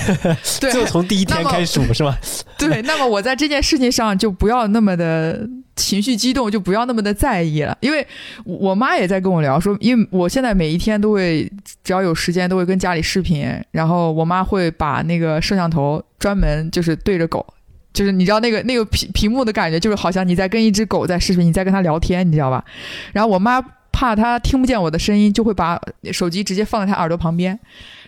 [0.61, 2.19] 对，就从第一天开始数是吧？
[2.59, 7.77] 对，那么我在这件事情上就不要那么的情绪激动，就不要那么的在意了。
[7.81, 8.07] 因为
[8.45, 11.51] 我妈也在跟我聊说，因为我现在每一天都会，
[11.85, 17.45] 只要有时间都会跟家里视频，然后我妈会把那个摄像头专门就是对着狗。
[17.93, 22.65] 就是你知道那个那个屏屏幕的感觉，就是好像你在跟一只狗在视频，你在跟它聊天，你知道吧？
[23.13, 23.61] 然后我妈
[23.93, 25.79] 怕它听不见我的声音，就会把
[26.11, 27.61] 手机直接放在它耳朵旁边，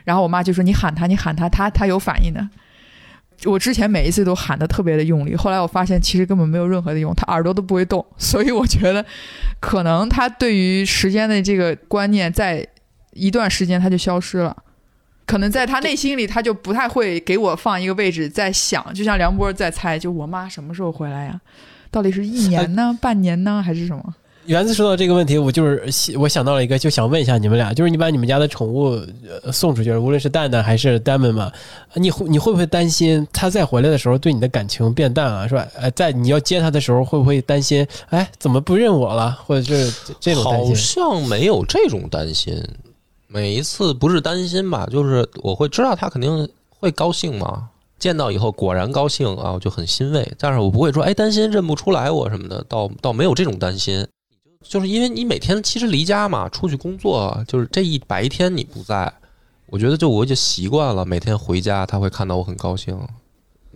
[0.04, 2.48] 然后我妈就说：“你喊他，你喊他，他他有反应的。”
[3.46, 9.04] 我之前每一次都喊的特别的用力，后来我发现其实根本没有任何的用，他耳朵都不会动，所以我觉得
[9.60, 12.66] 可能他对于时间的这个观念在
[13.12, 14.56] 一段时间他就消失了，
[15.26, 21.40] 可能在他内心里他就不太会给我放一个位置在想，就像梁波在猜，就我妈什么时候回来呀？
[21.90, 24.14] 到底是一年呢、半年呢，还是什么？
[24.46, 29.00] 园子说到这个问题，我就是我想到了一个，就想问一下你们俩，就是你把你们家的宠物
[29.42, 31.50] 呃送出去，无论是蛋蛋还是丹们嘛，
[31.94, 35.48] 你会你会不会担心它再回来的时候对你的感情变淡啊？
[35.48, 35.66] 是吧？
[35.76, 37.86] 呃，在你要接它的时候，会不会担心？
[38.10, 39.30] 哎，怎么不认我了？
[39.46, 40.74] 或者是这种担好？
[40.74, 42.62] 像没有这种担心。
[43.26, 47.70] 每一次不是担心吧，就是我会知道他肯定会高兴嘛。
[47.98, 50.30] 见到以后果然高兴啊，我就很欣慰。
[50.38, 54.06] 但是我不会说哎担心认不出来我什么的，倒倒没有这种担心。
[54.64, 59.12] 就是因为你每天其实离家嘛，出去工作，就是这一白天你不在，
[59.66, 62.98] 我觉得就我就习惯了，每天回家他会看到我很高兴。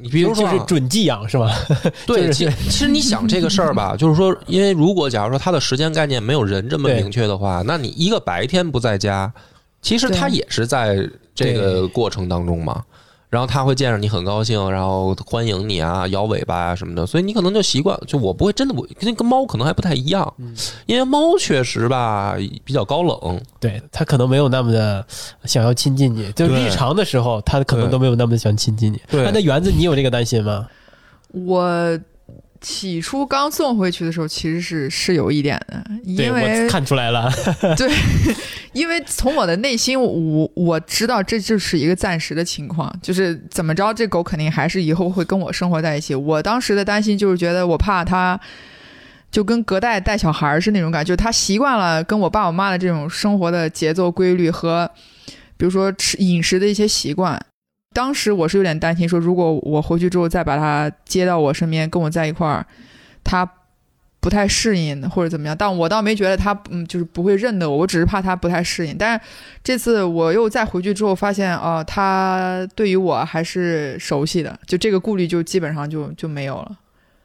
[0.01, 1.53] 你比如说啊、就是准寄养是吧？
[2.07, 9.33] 对，就是其其实你想这个事儿吧，就是说，因为如果假如说他的时间概念没有人这么明确的话，那你一个白天不在家，
[9.83, 12.85] 其实他也是在这个过程当中嘛。
[13.31, 17.99] 然后他会见着你很高兴，然后欢迎你啊，摇尾巴啊什么的，所以你可能就习惯。
[18.07, 20.55] 就我不会真的，我跟跟猫可能还不太一样，嗯
[20.87, 25.05] 因为猫确实吧比较高冷，对它可能没有那么的
[25.45, 29.01] 想要亲近你，就日常的时候，它可能都没有那么想亲近你。
[29.11, 30.67] 对那那园子，你有这个担心吗？
[31.33, 31.99] 我
[32.61, 37.31] 起初刚送回去的时候，其实是是有一点的，因为我看出来了，
[37.77, 37.91] 对
[38.73, 46.15] 因为从我的内心，我我知道这就是一个暂时的情况，就是怎么着，这狗肯定还是以后会跟我生活在一起。
[46.15, 48.39] 我当时的担心就是觉得，我怕它
[49.31, 54.91] 就跟隔代带小孩儿是那种感觉，就是它习惯了跟我爸我妈的这种生活的节奏规律和，
[55.57, 57.41] 比如说吃饮食的一些习惯。
[57.93, 62.65] 当时我是有点担心，说如果我回去之后再把他接到我身边，跟我在一块儿，
[63.25, 63.51] 他
[64.21, 68.97] 不太适应或者怎么样，但我倒没觉得他嗯就是不会认得我，我只是怕他不太适应。
[68.97, 69.25] 但是
[69.65, 76.77] 这次我又再回去之后发现，哦、他对于我还是熟悉的，就这个顾虑就基本上就就没有了，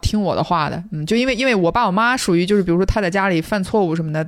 [0.01, 4.27] 听我的话的，嗯，就因为因为我爸我妈属于就是比如说他在家里犯错误什么的。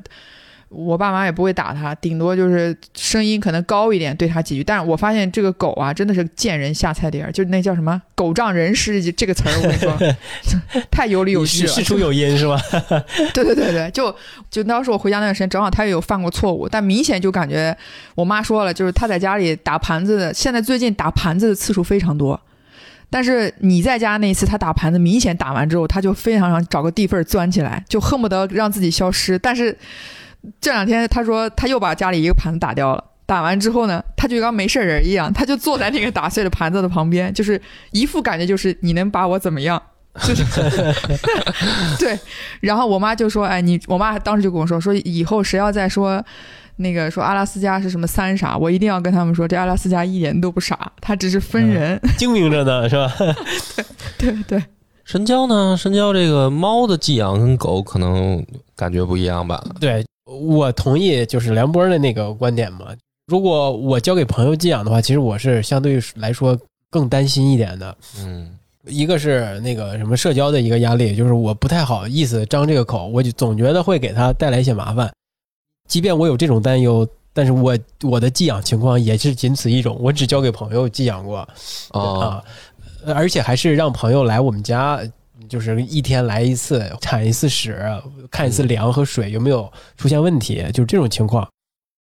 [0.76, 4.64] 我爸妈也不会打它，顶多就是声音可能高一点对它几句。
[4.64, 9.98] 但是我发现这个狗啊，真的是见人下菜碟儿，就是那叫什么“狗仗人势”这个词儿，我跟你说，
[10.92, 11.74] 太有理有据了。
[11.74, 12.60] 事出有因是吧？
[13.34, 14.14] 对对对对，就
[14.52, 17.76] 就当时我回家那段时间，正好他也有犯过错误，但明显就感觉
[18.16, 22.40] 我妈说了，就是他在家里打盘子的，现在最近打盘子的次数非常多。
[23.08, 29.38] 但是你在家那一次，他打盘子明显打完之后，他就非常想找个地缝钻起来，就恨不得让自己消失。
[29.38, 29.78] 但是
[30.62, 39.82] 这两天他说他又把家里一个盘子打掉了，打完之后呢，他就跟没事人一样，他就坐在那个打碎的盘子的旁边，就是一副感觉就是你能把我怎么样？
[40.24, 40.44] 就是
[42.00, 42.18] 对。
[42.62, 46.24] 然后我妈就说：“哎，你我妈当时就跟我说，说以后谁要再说。”
[46.78, 53.10] 那个说阿拉斯加是什么三傻，我一定要跟他们说，这阿拉斯加一点都不傻，它只是分人，精明着呢，是吧？
[54.18, 54.64] 对 对对。
[55.06, 55.78] 神交呢？
[55.78, 59.64] 神交这个猫的寄养跟狗可能感觉不一样吧？
[59.80, 62.88] 对，我同意，就是梁波的那个观点嘛。
[63.28, 66.58] 如果我交给朋友寄养的话，其实我是相对来说
[66.90, 67.96] 更担心一点的。
[68.20, 75.12] 嗯，一个是那个什么社交的一个压力，就是我不太好意思张这个口，我就总觉得会给他带来一些麻烦。
[75.88, 81.48] 即便我有这种担忧，但是我我的寄养情况也是仅此一种，我只交给朋友寄养过
[81.90, 82.44] 啊，
[83.08, 85.00] 而且还是让朋友来我们家，
[85.48, 87.78] 就是一天来一次，铲一次屎，
[88.30, 91.48] 看一次粮和水有没有出现问题，就是这种情况。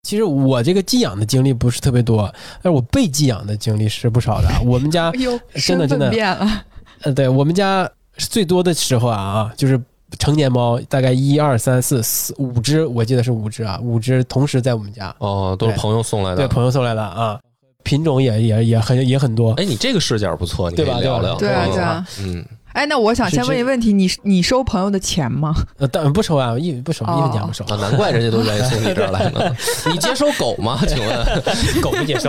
[0.03, 4.49] 其实我这个寄养的经历不是特别多，但是我被寄养的经历是不少的。
[4.65, 5.13] 我们家
[5.55, 6.65] 真的真的变了，
[7.03, 9.81] 呃，对我们家最多的时候啊，就是。
[10.17, 15.13] 成年猫大概一二三四四五只，我记得是五只啊，五只同时在我们家。
[15.19, 16.37] 哦，都是朋友送来的。
[16.37, 17.37] 对，朋友送来的啊，
[17.83, 19.53] 品种也也也很也很多。
[19.55, 21.35] 哎，你这个视角不错，你可以聊聊。
[21.35, 22.47] 对啊，对啊，嗯。
[22.75, 25.55] 哎，那我想先问一个问题，你你收朋友的钱吗？
[25.79, 27.65] 呃，当然不收啊，一不收，一分钱不收。
[27.65, 29.57] 啊，难怪人家都愿意送你这儿来呢。
[29.91, 30.79] 你接收狗吗？
[30.87, 31.25] 请问，
[31.81, 32.29] 狗不接收。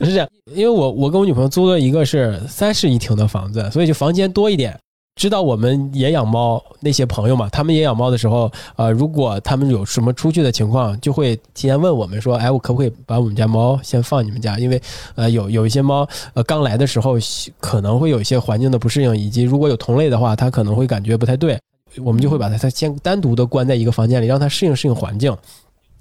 [0.00, 4.78] 是这样，因为我我跟我女朋友租了一个是三室一厅的房子，所以就房间多一点。
[5.20, 14.58] 知道我们也养猫那些朋友嘛，他们也养猫的时候，呃，如果他们有什么出去的情况，就会提前问我们说，哎，我可不可以把我们家猫先放你们家？
[14.58, 14.80] 因为，
[15.16, 17.18] 呃，有有一些猫，呃，刚来的时候
[17.60, 21.60] 可能会有一些环境的不适应，以及如果有同类的话，它可能会感觉不太对，
[22.02, 25.36] 我们就会把它先单独的关在一个房间里，让它适应适应环境。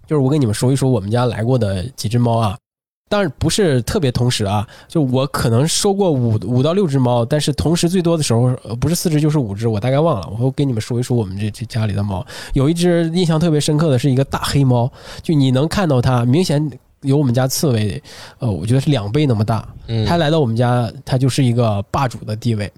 [0.08, 2.58] 就是我跟你们说一说我们家来过的几只猫啊。
[3.10, 10.28] 当然不是特别同时啊，就我可能收过五五到六只猫，但是同时最多的时候不是四只就是五只，我大概忘了。
[10.32, 14.90] 我会给你们说一说我们这这家里的猫，有一只印象特别深刻的是一个大黑猫，
[15.24, 18.02] 就你能看到它明显有我们家刺猬，
[18.38, 19.68] 呃，我觉得是两倍那么大。
[20.08, 22.66] 它来到我们家，它就是一个霸主的地位。
[22.66, 22.72] 嗯，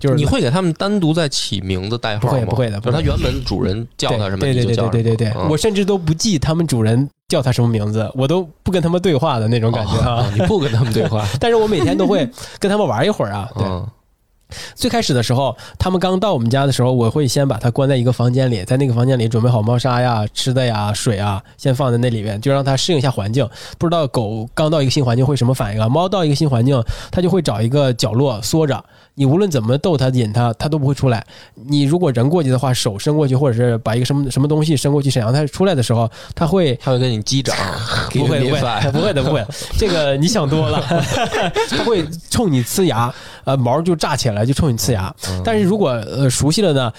[0.00, 2.30] 就是你会给他们单独再起名字代号吗？
[2.30, 2.80] 不会，不会的。
[2.80, 10.30] 就是它原本主人叫它什么，对对对对对对对，我甚至都不记他们主人叫它什么名字，我都不跟他们对话的那种感觉啊。
[10.34, 12.28] 你不跟他们对话， 但是我每天都会
[12.58, 13.48] 跟他们玩一会儿啊。
[13.56, 13.64] 对。
[14.74, 23.48] 最开始的时候，他们刚到我们家的时候，我会先把它关在一个房间里，在那个房间里准备好猫砂呀、吃的呀、水啊，先放在那里面，就让它适应一下环境。
[23.78, 25.88] 不知道狗刚到一个新环境会什么反应啊？
[25.88, 28.82] 猫到一个新环境，它就会找一个角落缩着。
[29.14, 31.26] 你无论怎么逗它、引它，它都不会出来。
[31.54, 37.56] 你如果人过去的话，手伸过去，或者是把一个什么什么东西伸过去，想让它出来的时候，它会它会跟你击掌，
[38.12, 38.60] 不会不会
[38.92, 39.44] 不会的不会，
[39.76, 40.80] 这个你想多了，
[41.68, 43.12] 它会冲你呲牙，
[43.48, 45.14] 呃毛就炸起来就冲你呲牙。
[45.44, 46.92] 但是如果呃熟悉了呢？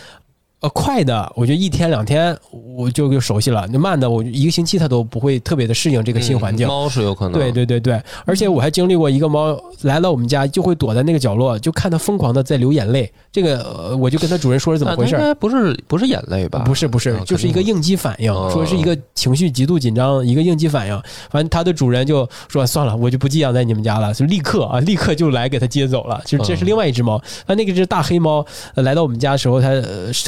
[0.61, 3.65] 呃，快的，我觉得一天两天我就就熟悉了。
[3.71, 6.67] 那慢的，我一个星期它都不会特别的适应这个新环境。
[6.67, 7.31] 猫是有可能。
[7.31, 13.09] 对对对对，而且我还经历过一个猫来到我们家，就会躲在那个角落，就看它疯狂的在流眼泪。
[13.31, 15.15] 这个我就跟它主人说是怎么回事？
[15.15, 16.59] 应该不是不是眼泪吧？
[16.65, 21.01] 不是不是，就是一个应激反应，说是一个情绪极度紧张，一个应激反应。
[21.29, 26.21] 反正它的主人就说算了，我就不寄养在你们家了，就立刻啊，立刻就来给它接走了。
[26.25, 28.45] 就这是另外一只猫，那那个只大黑猫
[28.75, 29.69] 来到我们家的时候，它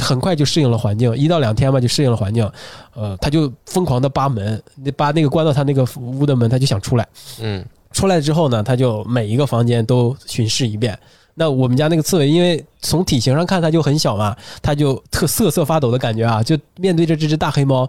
[0.02, 0.21] 很。
[0.22, 2.48] 快就适应了环境，一到两天吧就适应了环境，
[2.94, 4.62] 呃，他就疯狂的扒门，
[4.96, 7.06] 扒那个关到他那个屋的门，他就想出来。
[7.40, 10.98] 嗯，出来之后呢，他就每一个房间都巡视一遍。
[11.34, 17.88] 那我们家那个刺猬，因为从体型上看它就很小嘛，它就特瑟瑟发抖的感觉啊，就面对着这只大黑猫，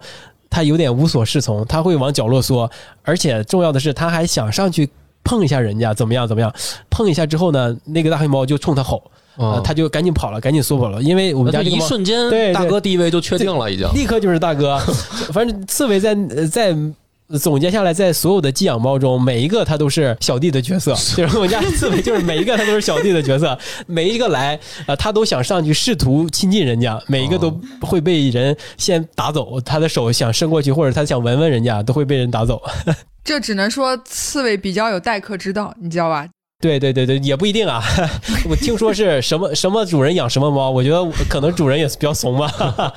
[0.50, 2.70] 它有点无所适从，它会往角落缩，
[3.04, 4.90] 而且重要的是，它还想上去
[5.26, 6.54] 碰一下人家，怎么样怎么样？
[6.90, 9.12] 碰一下之后呢，那个大黑猫就冲它吼。
[9.38, 14.78] 啊，他就赶紧跑了，赶紧缩跑了，因为我们家一瞬间，大哥地位就确定了，已经立刻就是大哥。
[15.34, 16.16] 反正刺猬在
[16.52, 16.76] 在
[17.40, 32.62] 总结下来，在所有的寄养猫中，每一个它都是小弟的角色， 就是我们家刺猬，就是每一个它都是小弟的角色，每一个来啊，它都想上去试图亲近人家，每一个都会被人先打走，它的手想伸过去，或者它想闻闻人家，都会被人打走。
[33.24, 36.28] 这只能说刺猬比较有待客之道，你知道吧？
[36.64, 37.84] 对对对对，也不一定啊。
[38.50, 42.50] 我听说是什么什么主人养什么猫，我觉得可能主人也是比较怂吧，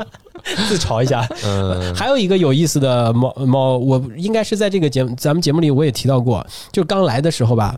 [0.69, 1.29] 自嘲一下。
[1.45, 7.77] 嗯，还有一个有意思的猫猫，我应该是在这个节目咱们节目里我也提到过，就刚来的时候吧，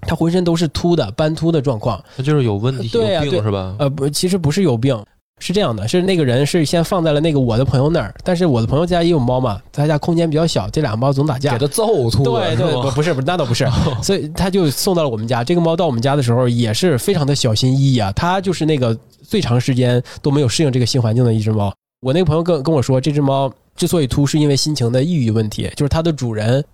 [0.00, 2.02] 它浑身都是秃的斑秃的状况。
[2.16, 3.76] 它就是有问题，有病是吧？
[3.78, 5.00] 呃，不，其实不是有病，
[5.40, 11.58] 是这样的，是那个人是先放在了那个我的朋友那儿，但是我的朋友家也有猫嘛，他家空间比较小，这俩猫总打架给。
[11.58, 13.68] 它揍秃了，对对，不 不是不是，那倒不是，
[14.02, 15.44] 所以他就送到了我们家。
[15.44, 21.72] 这个猫到我们家的时候也是非常的小心翼翼啊，它就是那个最长时间都没有适应这个新环境的一只猫。
[22.00, 26.64] 我那个朋友跟跟我说，这只猫之所以秃，是因为心情的抑郁问题，就是它的主人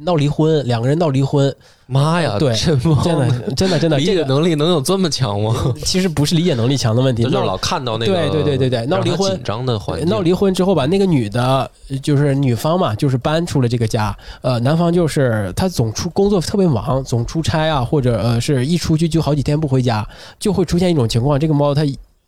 [0.00, 1.54] 闹离婚，两个人闹离婚，
[1.86, 5.54] 妈呀，对真的 真的真的，理解这个能力能有这么强吗？
[5.84, 11.70] 其实不是理解能力强的问题，就是老看到那个对对对对对闹离婚紧张的环境，闹离婚之后吧，那个女的，
[12.02, 14.16] 就是女方嘛，就是搬出了这个家。
[14.42, 20.04] 呃，男方就是他总出工作特别忙，总出差啊，或者呃是一出去就好几天不回家，
[20.40, 21.82] 就会出现一种情况，这个猫它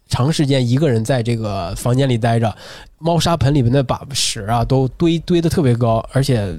[0.08, 2.54] 长时间一个人在这个房间里待着，
[3.00, 6.54] 猫砂盆里面的把屎啊都堆堆的特别高，而且。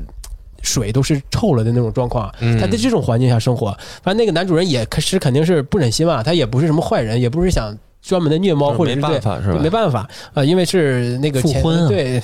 [0.62, 9.60] 水都是臭了的那种状况，嗯他在这种环境下生活，反正那个男主人也可是肯定是不忍心嘛，他也不是什么坏人，也不是想专门的虐猫，或者没是对办法是吧？
[9.62, 12.22] 没办法，呃，因为是那个前复婚啊对，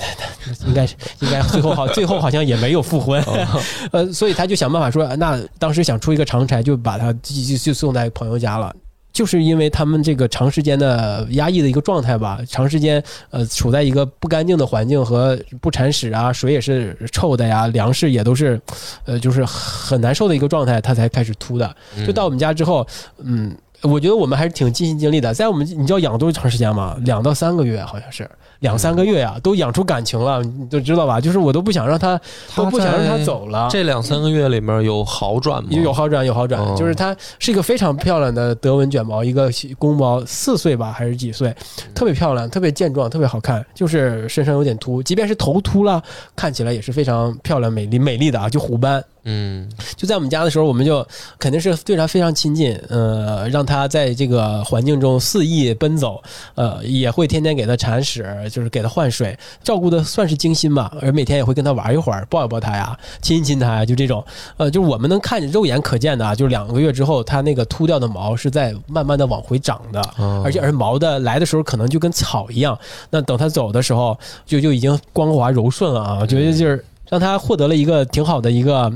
[0.66, 3.62] 应该是应该最后好 最后好像也没有复婚，哦
[3.92, 8.74] 呃，所以他就想办法说，那当时想出一个长差，就把他就就就送在朋友家了。
[9.18, 18.60] 就是因为他们这个长时间的压抑的一个状态吧，长时间呃处在一个不干净的环境和不铲屎啊，水也是臭的呀，粮食也都是，
[19.04, 21.74] 呃，就是很难受的一个状态，它才开始秃的。
[22.06, 22.86] 就到我们家之后，
[23.18, 23.52] 嗯，
[23.82, 25.34] 我觉得我们还是挺尽心尽力的。
[25.34, 26.96] 在我们，你知道养多长时间吗？
[27.04, 28.30] 两到三个月，好像是
[28.60, 31.20] 两三个月呀，都养出感情了，你都知道吧？
[31.20, 32.20] 就是我都不想让它，
[32.56, 33.68] 都不想让它走了。
[33.70, 35.68] 这两三个月里面有好转吗？
[35.70, 39.48] 有有好转，有好转，哦就是它是一个非常漂亮的德文卷毛，一个
[39.78, 41.54] 公猫，四岁吧还是几岁，
[41.94, 46.02] 特别漂亮，特别健壮，特别好看，就是身上有点秃，即便是头秃了，
[46.34, 49.02] 看起来也是非常漂亮、美丽、美丽的啊，就虎斑。
[49.30, 51.06] 嗯，就在我们家的时候，我们就
[51.38, 56.22] 肯定是对它非常亲近，呃，让它在这个环境中肆意奔走，
[56.54, 60.90] 呃，也会天天给它铲屎，就是给它换水，照顾的算是精心吧。
[61.02, 64.24] 而每天也会跟它玩一会儿，抱一抱它呀，亲一亲它呀，就这种，
[64.56, 72.78] 呃，就我们能看见肉眼可见的啊，就是两个月之后，它那个秃掉的毛是在慢慢的往回长的，哦而且而毛的来的时候可能就跟草一样，
[73.10, 78.90] 那等它走的时候就就已经光滑柔顺了啊，我觉得就是让它获得了一个挺好的一个。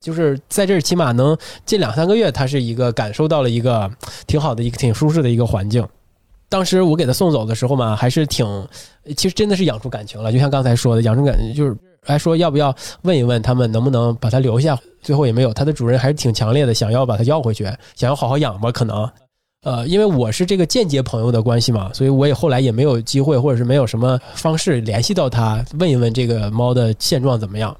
[0.00, 1.36] 就是在这儿，起码能
[1.66, 3.90] 近两三个月，它是一个感受到了一个
[4.26, 5.86] 挺好的一个挺舒适的一个环境。
[6.48, 8.66] 当时我给他送走的时候嘛，还是挺，
[9.14, 10.32] 其实真的是养出感情了。
[10.32, 15.52] 就像刚才说的，养出感情就是还说要不要问一问他们能不能把它留下，最后也没有。
[15.52, 19.08] 它的主人还是挺强烈的，想要把它要回去，想要好好养吧，可能。
[19.64, 27.76] 呃，因为我是这个间接朋友的关系嘛，所以我也后来也没有机会，或者是没有什么方式联系到他，问一问这个猫的现状怎么样。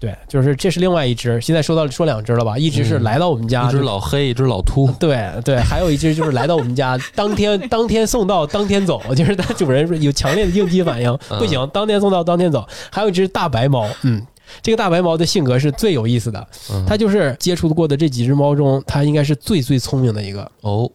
[0.00, 2.56] 对，就是这是另外一只，现在说到说两只了吧？
[2.56, 12.64] 一只是嗯来到我们家，一只老黑，一只老秃，对对，还有一只就是来到我们家， 当天当天送到，当天走，就是它主人有强烈的应激反应，嗯不行，当天送到，当天走。
[12.92, 14.24] 还有一只大白猫，嗯，
[14.62, 20.48] 这个大白猫的性格是最有意思的，嗯它就是接触过的这几只猫中，它应该是最最聪明的一个。
[20.60, 20.88] 哦，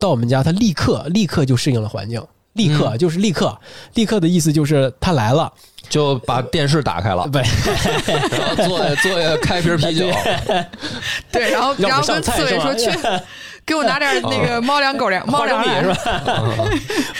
[0.00, 2.20] 到我们家，它立刻立刻就适应了环境，
[2.58, 2.98] 立刻、嗯。
[2.98, 3.56] 就是立刻，
[3.94, 5.50] 立刻的意思就是他来了，
[5.88, 7.40] 就把电视打开了，对，
[8.36, 10.10] 然后坐下坐下开瓶啤酒，
[11.32, 12.90] 对，然后然后跟刺猬说去，
[13.64, 16.22] 给我拿点那个猫粮狗粮猫花粮米是吧？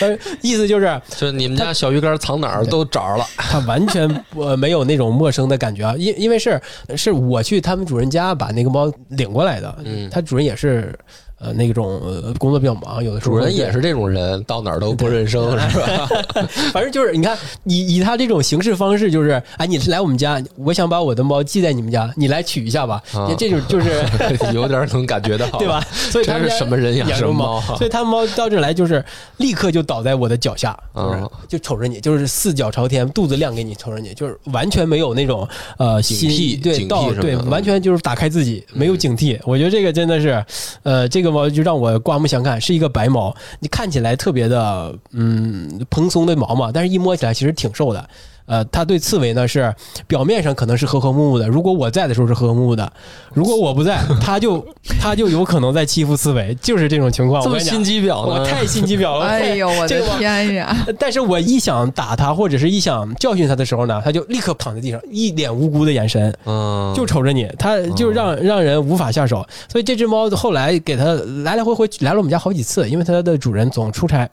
[0.01, 6.61] 呃意思就是就你们家小鱼干藏哪儿都找着了，他完全呃没有那种陌生的感觉啊，因因为是
[6.97, 10.09] 是我去他们主人家把那个猫领过来的，嗯。
[10.11, 10.99] 他主人也是
[11.39, 16.09] 呃那种呃工作比较忙，有的时候主人也是这种人，到哪儿都不认生，是吧？
[16.72, 23.89] 反正就是你看以以他这种行事方式，就是哎你是来我们家，我想把我的猫寄在你们家，你来取一下吧，啊这种就是。
[24.53, 25.84] 有点能感觉到，对吧？？
[25.93, 29.05] 所以他是什么人养养什么猫猫，所以他们猫到这儿来就是
[29.36, 39.39] 立刻就倒在我的脚下，就是嗯就瞅着你，就是四脚朝天，肚子亮给你瞅着你，就是完全没有那种呃警惕警惕到对，完全就是打开自己，没有警惕。
[39.45, 40.45] 我觉得这个真的是，
[40.82, 48.09] 呃，这个猫就让我刮目相看，是一个白毛，你看起来特别的嗯蓬松的毛嘛，但是一摸起来其实挺瘦的。
[48.49, 49.72] 呃，他对刺猬呢是
[50.07, 52.90] 表面上可能是和和睦睦的，如果我在的时候是和和睦睦的，
[53.32, 54.66] 如果我不在， 他就
[55.01, 57.42] 他就有可能在欺负刺猬，就是这种情况。
[57.42, 58.40] 这么我心机婊呢？
[58.40, 59.26] 我太心机婊了。
[59.28, 60.74] 哎呦，我的天呀！
[60.99, 69.46] 但是我一想打他或者是一想教训他的时候呢，他就立刻躺在地上，一脸无辜的眼神，嗯，就瞅着你，他就让让人无法下手。
[69.68, 71.05] 所以这只猫后来给它
[71.44, 74.28] 来来回回来了我们家好几次，因为它的主人总出差。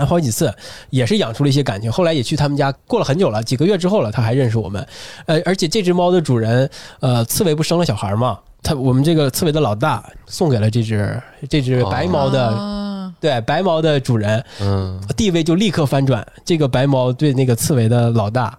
[0.00, 0.50] 然后好几次
[0.88, 4.86] 也是养出了一些感情，后来也去他们家，过了很久了，几个月之后了，他还认识我们。
[5.26, 6.68] 呃，而且这只猫的主人，
[7.00, 12.86] 呃，刺猬不生了小孩嘛， 他我们这个刺猬的老大送给了这只这只白猫的、啊
[13.20, 16.26] 对白猫的主人，嗯，地位就立刻翻转。
[16.42, 18.56] 这个白猫对那个刺猬的老大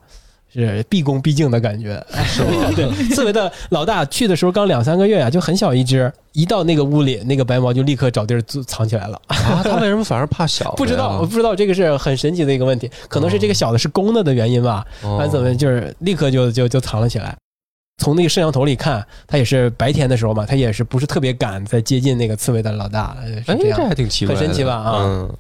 [0.54, 2.04] 是毕恭毕敬的感觉？
[2.76, 9.22] 对，刺猬的老大去的时候刚两三个月啊，就很小一只，一到那个屋里，那个白毛就立刻找地儿藏藏起来了。
[9.28, 10.72] 啊，他为什么反而怕小？
[10.74, 14.86] 不知道，我不知道这个是很神奇的一个问题，可能是这个小的是公的的原因吧。
[15.04, 17.36] 哦反正怎么就是立刻就就就藏了起来。
[17.98, 23.88] 从那个摄像头里看，它也是白天的时候嘛，它也是不是特别敢再接近那个刺猬的老大，哎，这样这。
[23.88, 25.36] 还挺奇怪，很神奇吧啊嗯，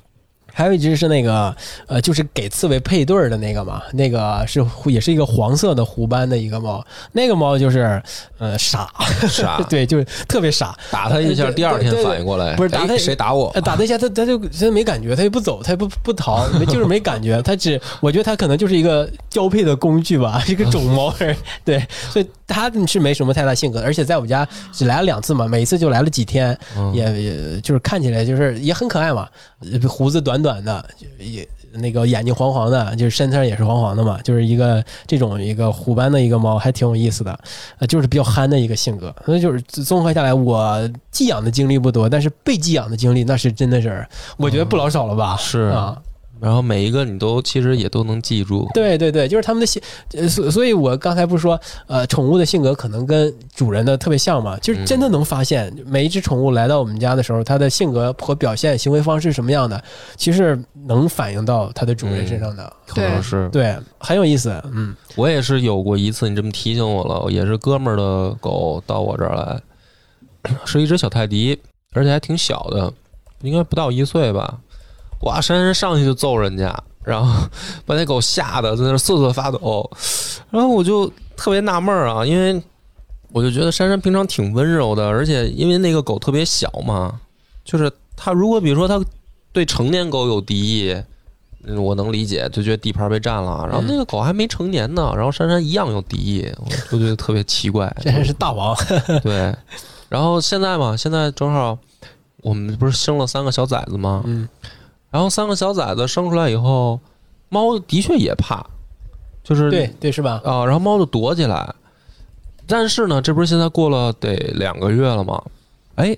[0.53, 1.55] 还有一只是那个
[1.87, 6.83] 呃，就是给刺猬配对儿的那个嘛，那个是也是一个黄色的虎斑的一个猫，
[7.13, 8.01] 那个猫就是
[8.37, 8.89] 呃 傻，
[9.29, 13.49] 傻， 对，就是特别傻，打它一下，第二天反应过来，哎不是打它谁打我？
[13.55, 17.41] 呃，打它一下，它它就它没感觉，它也不走，它也不不逃，没就是没感觉。
[17.41, 21.13] 它只，我觉得它可能就是一个交配的工具吧，一个种猫。
[21.65, 26.91] 对，所以它是没什么太大性格，而且在我们家只来了两次嘛，每一次就来了几天，嗯。
[26.93, 29.29] 也也就是看起来就是也很可爱嘛，呃
[29.87, 30.83] 胡子短短的，
[31.19, 37.39] 也那个眼睛黄黄的，就是身上也是黄黄的嘛，就是一个这种一个虎斑的一个猫，还挺有意思的，
[37.79, 39.15] 呃，就是比较憨的一个性格。
[39.25, 44.05] 所以就是综合下来，我寄养的经历不多，但是被寄养的经历那是真的是，
[44.37, 45.37] 我觉得不老少了吧？
[45.37, 45.97] 是啊，
[46.41, 49.79] 然后每一个你都其实也都能记住，对对对，就是他们的性，
[50.13, 54.57] 呃所所以，我刚才不是说，呃，宠物的性格可能跟主人的特别像嘛？
[54.57, 59.81] 就是真的能发现，每一只宠物来到我们家的时候，它的性格和表现、行为方式什么样的，
[60.17, 62.73] 其实能反映到它的主人身上的。
[62.87, 64.59] 可能是对，很有意思。
[64.73, 69.61] 嗯，我也是有过一次，你这么提醒我了，也是哥们儿的狗到我这儿来，
[70.65, 71.59] 是一只小泰迪，
[71.93, 72.91] 而且还挺小的，
[73.43, 74.57] 应该不到一岁吧。
[75.23, 77.47] 哇，珊珊上去就揍人家，然后
[77.85, 79.89] 把那狗吓得在那瑟瑟发抖，
[80.49, 82.61] 然后我就特别纳闷儿啊，因为
[83.31, 87.19] 我就觉得珊珊平常挺温柔的，而且因为那个狗特别小嘛，
[87.63, 89.03] 就是它如果比如说它
[89.51, 90.95] 对成年狗有敌意，
[91.63, 93.67] 嗯，我能理解，就觉得地盘被占了。
[93.67, 97.95] 然后那个狗还没成年呢，然后珊珊一样有敌意，我就觉得特别奇怪。
[98.01, 98.75] 这还是大王。
[99.21, 99.55] 对，
[100.09, 101.77] 然后现在嘛，现在正好
[102.41, 104.23] 我们不是生了三个小崽子吗？
[104.25, 104.49] 嗯，
[105.11, 106.99] 然后三个小崽子生出来以后，
[107.49, 108.65] 猫的确也怕，
[109.43, 110.41] 就是对对，是吧？
[110.43, 111.75] 啊，然后猫就躲起来。
[112.65, 115.43] 但是呢，这不是现在过了得两个月了吗？
[115.95, 116.17] 哎，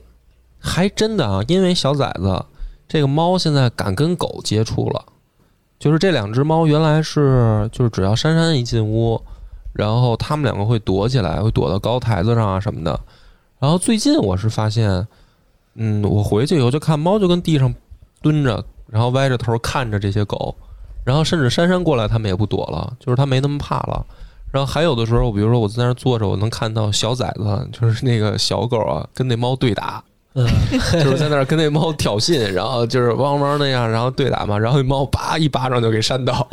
[0.59, 2.45] 还真的啊，因为小崽子，
[2.87, 5.03] 这个猫现在敢跟狗接触了。
[5.79, 9.19] 就是这两只猫原来是，就是只要珊珊一进屋，
[9.73, 12.97] 然后它们两个会躲起来，会躲到高台子上啊什么的。
[13.59, 15.07] 然后最近我是发现，
[15.73, 17.73] 嗯，我回去以后就看猫就跟地上
[18.21, 18.63] 蹲着，
[18.93, 20.55] 然后歪着头看着这些狗，
[21.03, 24.05] 然后甚至珊珊过来它们也不躲了，就是它没那么怕了。
[24.51, 30.03] 然后还有的时候，比如说我在那儿坐着，我能看到小崽子，就是那个小狗啊，跟那猫对打，
[30.35, 30.45] 嗯，
[31.03, 36.47] 就是在那儿跟那猫挑衅，然后就是汪汪那样，然后对打嘛，然后那猫叭一巴掌就给扇倒，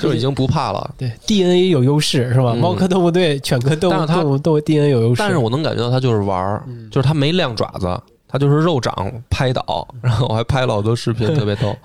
[0.00, 0.94] 就已经不怕了。
[0.96, 2.52] 对，DNA 有优势是吧？
[2.54, 5.18] 嗯猫科动物对犬科动物但是它动物都 DNA 有优势。
[5.18, 8.00] 但是我能感觉到它就是玩儿，嗯就是它没亮爪子，
[8.32, 11.76] 它就是肉掌拍倒， 然后我还拍了好多视频， 特别逗。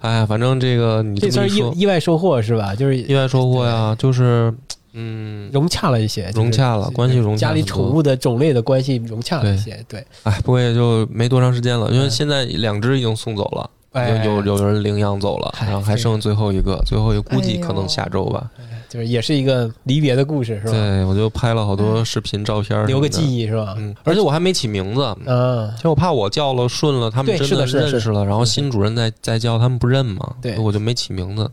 [0.00, 2.74] 哎呀，反正这个你这算是意意外收获是吧？
[2.74, 4.52] 就是意外收获呀，就是
[4.92, 9.82] 嗯，融洽了一些，就是融洽了，关系融洽家里宠物的种类的关系融洽了一些。
[9.88, 18.50] 对，哎，不过也就没多长时间了，因为嗯现在两只已经送走了，哎有有有人领养走了，嗨然后还剩最后一个，最后一个估计可能下周吧。
[18.88, 20.70] 就是也是一个离别的故事是吧？
[20.70, 23.36] 对，我就拍了好多视频、照片，留个记。
[23.36, 23.74] 忆是吧？
[23.78, 31.50] 嗯，而且我还没起名字，嗯，就我怕我叫了顺了，他们真的认识了，然后新主人再再叫他们不认嘛，对我就没起名字。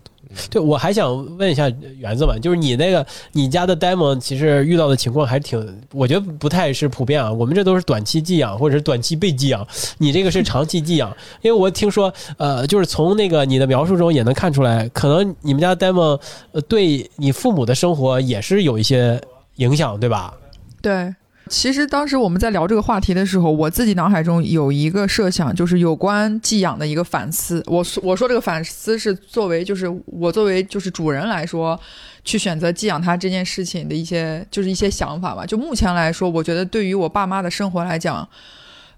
[0.49, 7.31] 对，我还想问一下园子嘛，就是你那个你家的 demo 其实遇到的情况还是挺，我觉得不太是普遍啊。
[7.31, 9.65] 我们这都是短期寄养或者是短期被寄养，
[9.97, 11.15] 你这个是长期寄养。
[11.41, 16.19] 因为我听说，呃，就是从那个你的描述中也能看出来，可能你们家 demo
[16.51, 19.19] 呃对你父母的生活也是有一些
[19.55, 20.33] 影响，对吧？
[20.81, 21.13] 对，
[21.49, 27.61] 其实当时我们在聊这个话题的时候，我自己脑海中有一个设想，就是有关寄养的一个反思。
[27.67, 31.79] 我说我说这个反思是作为就是我作为就是主人来说，
[32.23, 35.45] 去选择寄养它这件事情的一些就是一些想法吧。
[35.45, 38.27] 就目前来说，我觉得对于我爸妈的生活来讲，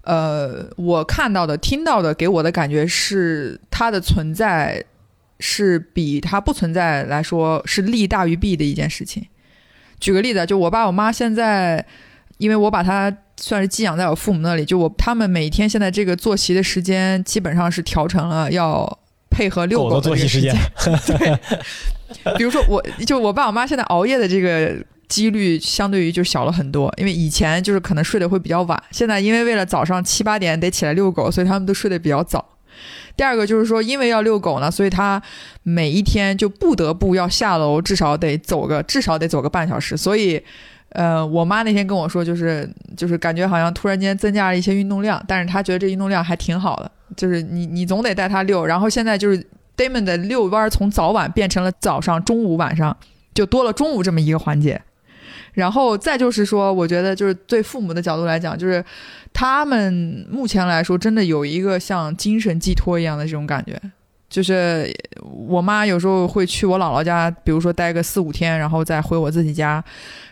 [0.02, 4.84] 呃，我看到的、听到的，给我的感觉是它的存在
[5.40, 9.26] 是比它不存在来说是利大于弊的一件事情。
[9.98, 11.84] 举个例子，就我爸我妈现在。
[12.38, 18.98] 因为我把它算是寄养在我父母那里，就我他们每天现在这个作息的时间基本上是调成了要
[19.30, 20.54] 配合遛狗的作息时间。
[21.06, 21.38] 对，
[22.36, 24.76] 比如说我就我爸我妈现在熬夜的这个
[25.08, 32.44] 几率相对于就小了很多，因为以前就是可能睡得会比较晚，现在因为为了早上七八点得起来遛狗，所以他们都睡得比较早。
[33.16, 35.22] 第二个就是说，因为要遛狗呢，所以他
[35.62, 40.42] 每一天就不得不要下楼，至少得走个至少得走个半小时，所以。
[40.90, 52.96] 呃，我妈那天跟我说，就是就是感觉好像突然间增加了一些运动量，但是她觉得这运动量还挺好的，就是你你总得带她遛，然后现在就是 Damon 的遛弯从早晚变成了早上、中午、晚上，
[53.34, 54.80] 就多了中午这么一个环节，
[55.52, 58.82] 然后再就是说，我觉得就是对父母的角度来讲，就是
[59.34, 63.78] 他们目前来说真的有一个像精神寄托一样的这种感觉。
[64.28, 69.82] 就是我妈有时候会去我姥姥家，比如说待个四五天，然后再回我自己家。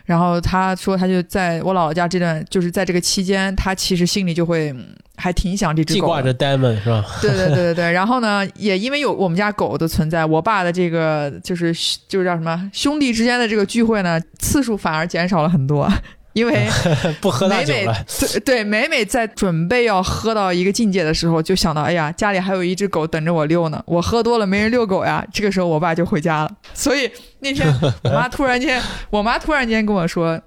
[0.03, 4.75] 然后她说，她就在我姥姥家这段，就是在这个期间，她其实心里就会
[5.15, 7.03] 还挺想这只狗，记挂着 Diamond 是吧？
[7.21, 7.91] 对对对对对。
[7.91, 11.73] 然后呢，也因为有我们家狗的存在，我爸的这个就是
[12.07, 15.91] 就是叫什么兄弟之间的这个聚会呢，次数反而减少了很多。
[16.35, 16.67] 因为
[17.21, 25.25] 不喝大酒了，对对，每每在准备要喝到一个境界的时候，就想到，哎呀，家里还有一只狗等着我遛呢，我喝多了没人遛狗呀。
[25.31, 26.51] 这个时候，我爸就回家了。
[26.73, 27.09] 所以
[27.39, 27.65] 那天，
[28.03, 30.37] 我妈突然间， 我妈突然间跟我说，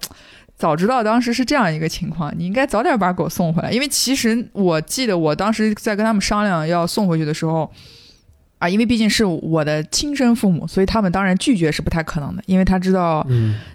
[0.55, 3.71] 早知道当时是这样一个情况，你应该早点把狗送回来。
[3.71, 7.67] 因为其实我记得，我当时在跟他们商量要送回去的时候。
[8.59, 13.25] 啊，因为毕竟是我的亲生父母，所以他们当然拒绝是不太可能的，因为他知道，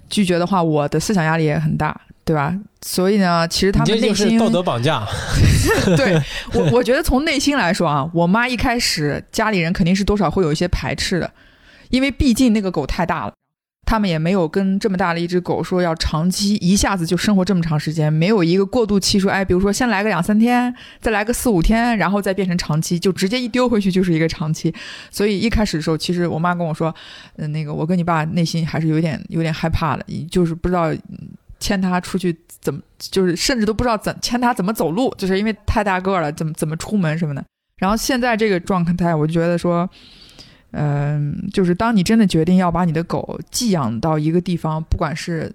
[0.09, 2.55] 拒绝的话，我的思想压力也很大，对吧？
[2.83, 5.03] 所以呢，其实他们内心道德绑架。
[5.97, 6.21] 对
[6.53, 11.31] 我，我觉得从内心来说啊，我妈一开始家里人肯定是多少会有一些排斥的，
[11.89, 13.33] 因为毕竟那个狗太大了。
[13.87, 24.75] 他们也没有跟这么大的一只狗说要长期一下子就生活这么长时间，没有一个过渡期，说哎，比如说先来个两三天，再来个四五天，然后再变成长期，就直接一丢回去就是一个长期。
[25.11, 26.95] 所以一开始的时候，其实我妈跟我说，
[27.37, 30.91] 嗯，那个我跟你爸内心还是有点有点害怕的，就是不知道
[31.61, 37.45] 牵他出去怎么，就是甚至都不知道怎牵他怎么走路，就是因为太大个了，怎么怎么出门什么的。
[37.79, 39.89] 然后现在这个状态，我就觉得说。
[40.77, 45.55] 嗯，就是当你真的决定要把你的狗寄养到一个地方，不管是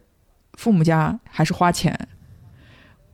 [0.53, 2.07] 父母家还是花钱，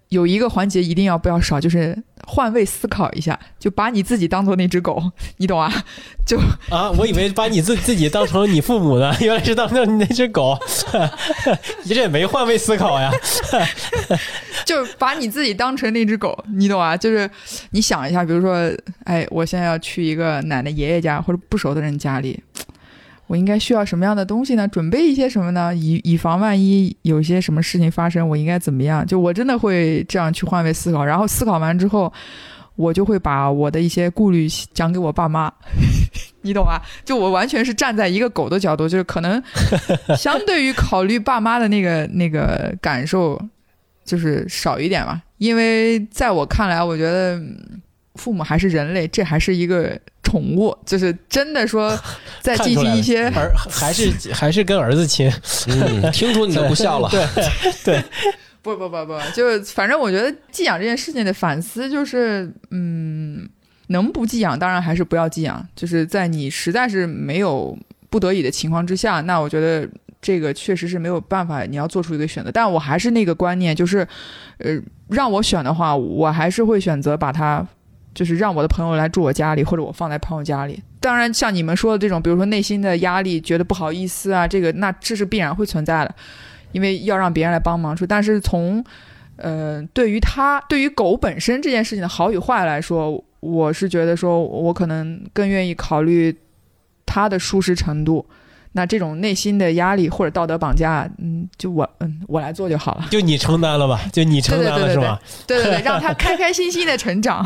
[0.09, 1.97] 有一个环节一定要不要少，就是
[2.27, 5.01] 换位思考一下，就把你自己当做那只狗，
[5.37, 5.71] 你懂啊？
[6.25, 6.39] 就
[6.69, 10.57] 啊，我以为把你自 自己当成你父母呢， 原来是当成你那只狗，
[11.83, 13.11] 你这也没换位思考呀。
[14.65, 16.97] 就把你自己当成那只狗，你懂啊？
[16.97, 17.29] 就是
[17.71, 18.71] 你想一下，比如说，
[19.03, 22.41] 哎，我现在要去一个奶奶、爷爷家或者不熟的人家里，
[23.27, 24.67] 我应该需要什么样的东西呢？
[24.67, 25.75] 准备一些什么呢？
[25.75, 29.05] 以以防万一有些什么事情发生，我应该怎么样？
[29.05, 32.11] 就我真的会这样去换位思考，然后思考完之后，
[32.75, 35.51] 我就会把我的一些顾虑讲给我爸妈，
[36.41, 36.81] 你懂吧？
[37.03, 39.41] 就我完全是站在一个狗的角度，就是可能
[40.17, 43.41] 相对于考虑爸妈的那个那个感受。
[44.05, 47.41] 就是少一点吧，因为在我看来，我觉得
[48.15, 51.97] 父母还是人类，这还是一个宠物，就是真的说
[52.41, 55.31] 在进行一些儿 还是还是跟儿子亲，
[56.11, 57.09] 听出你的不孝了。
[57.09, 57.25] 对
[57.83, 58.03] 对，
[58.61, 63.47] 不不不不，就反正我觉得寄养这件事情的反思就是，嗯，
[63.87, 67.77] 能不寄养当然还是不要寄养，就是在你实在是没有
[68.09, 69.87] 不得已的情况之下，那我觉得。
[70.21, 72.49] 这个确实是没有办法，你要做出一个选择。
[72.51, 73.99] 但我还是那个观念，就是，
[74.57, 74.75] 呃，
[75.09, 77.63] 让我选的话，我还是会选择把它，
[78.15, 80.81] 就是让我的朋友来住我家里，或者我放在朋友家里。
[80.99, 86.15] 当然，像你们说的这种，比如说内心的压力，觉得不好意思啊，这个那这是必然会存在的，
[86.71, 88.07] 因为要让别人来帮忙出。
[88.07, 88.83] 但是从，
[89.35, 96.35] 呃，对于他，对于狗本身这件事情的好与坏来说，我是觉得说我可能更愿意考虑
[97.05, 98.25] 它的舒适程度。
[98.71, 103.07] 那这种内心的压力或者道德绑架，嗯，就我，嗯，我来做就好了。
[103.09, 104.01] 就你承担了吧？
[104.11, 105.17] 就你承担了是吧？
[105.47, 107.45] 对对对，让他开开心心的成长。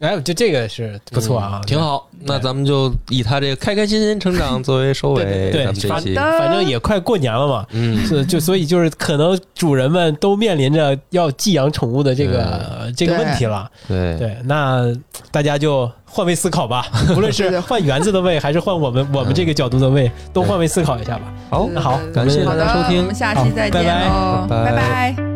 [0.00, 1.78] 哎，我觉得这个是不错啊，嗯挺。
[1.80, 2.06] 好。
[2.22, 13.70] 那咱们就以他这个开开心心成长作为收尾，对咱们这反正也快过年了嘛，嗯，是就所以就是可能主人们都面临着要寄养宠物的这个这个问题了。
[13.88, 14.84] 对对，那
[15.30, 16.86] 大家就换位思考吧，
[17.16, 21.22] 无论是换园子的位，还是换我们 我们这个角度的位，都换位思考一下吧。
[21.48, 25.29] 好，那好感谢大家收听我们下期再见拜拜，拜拜拜拜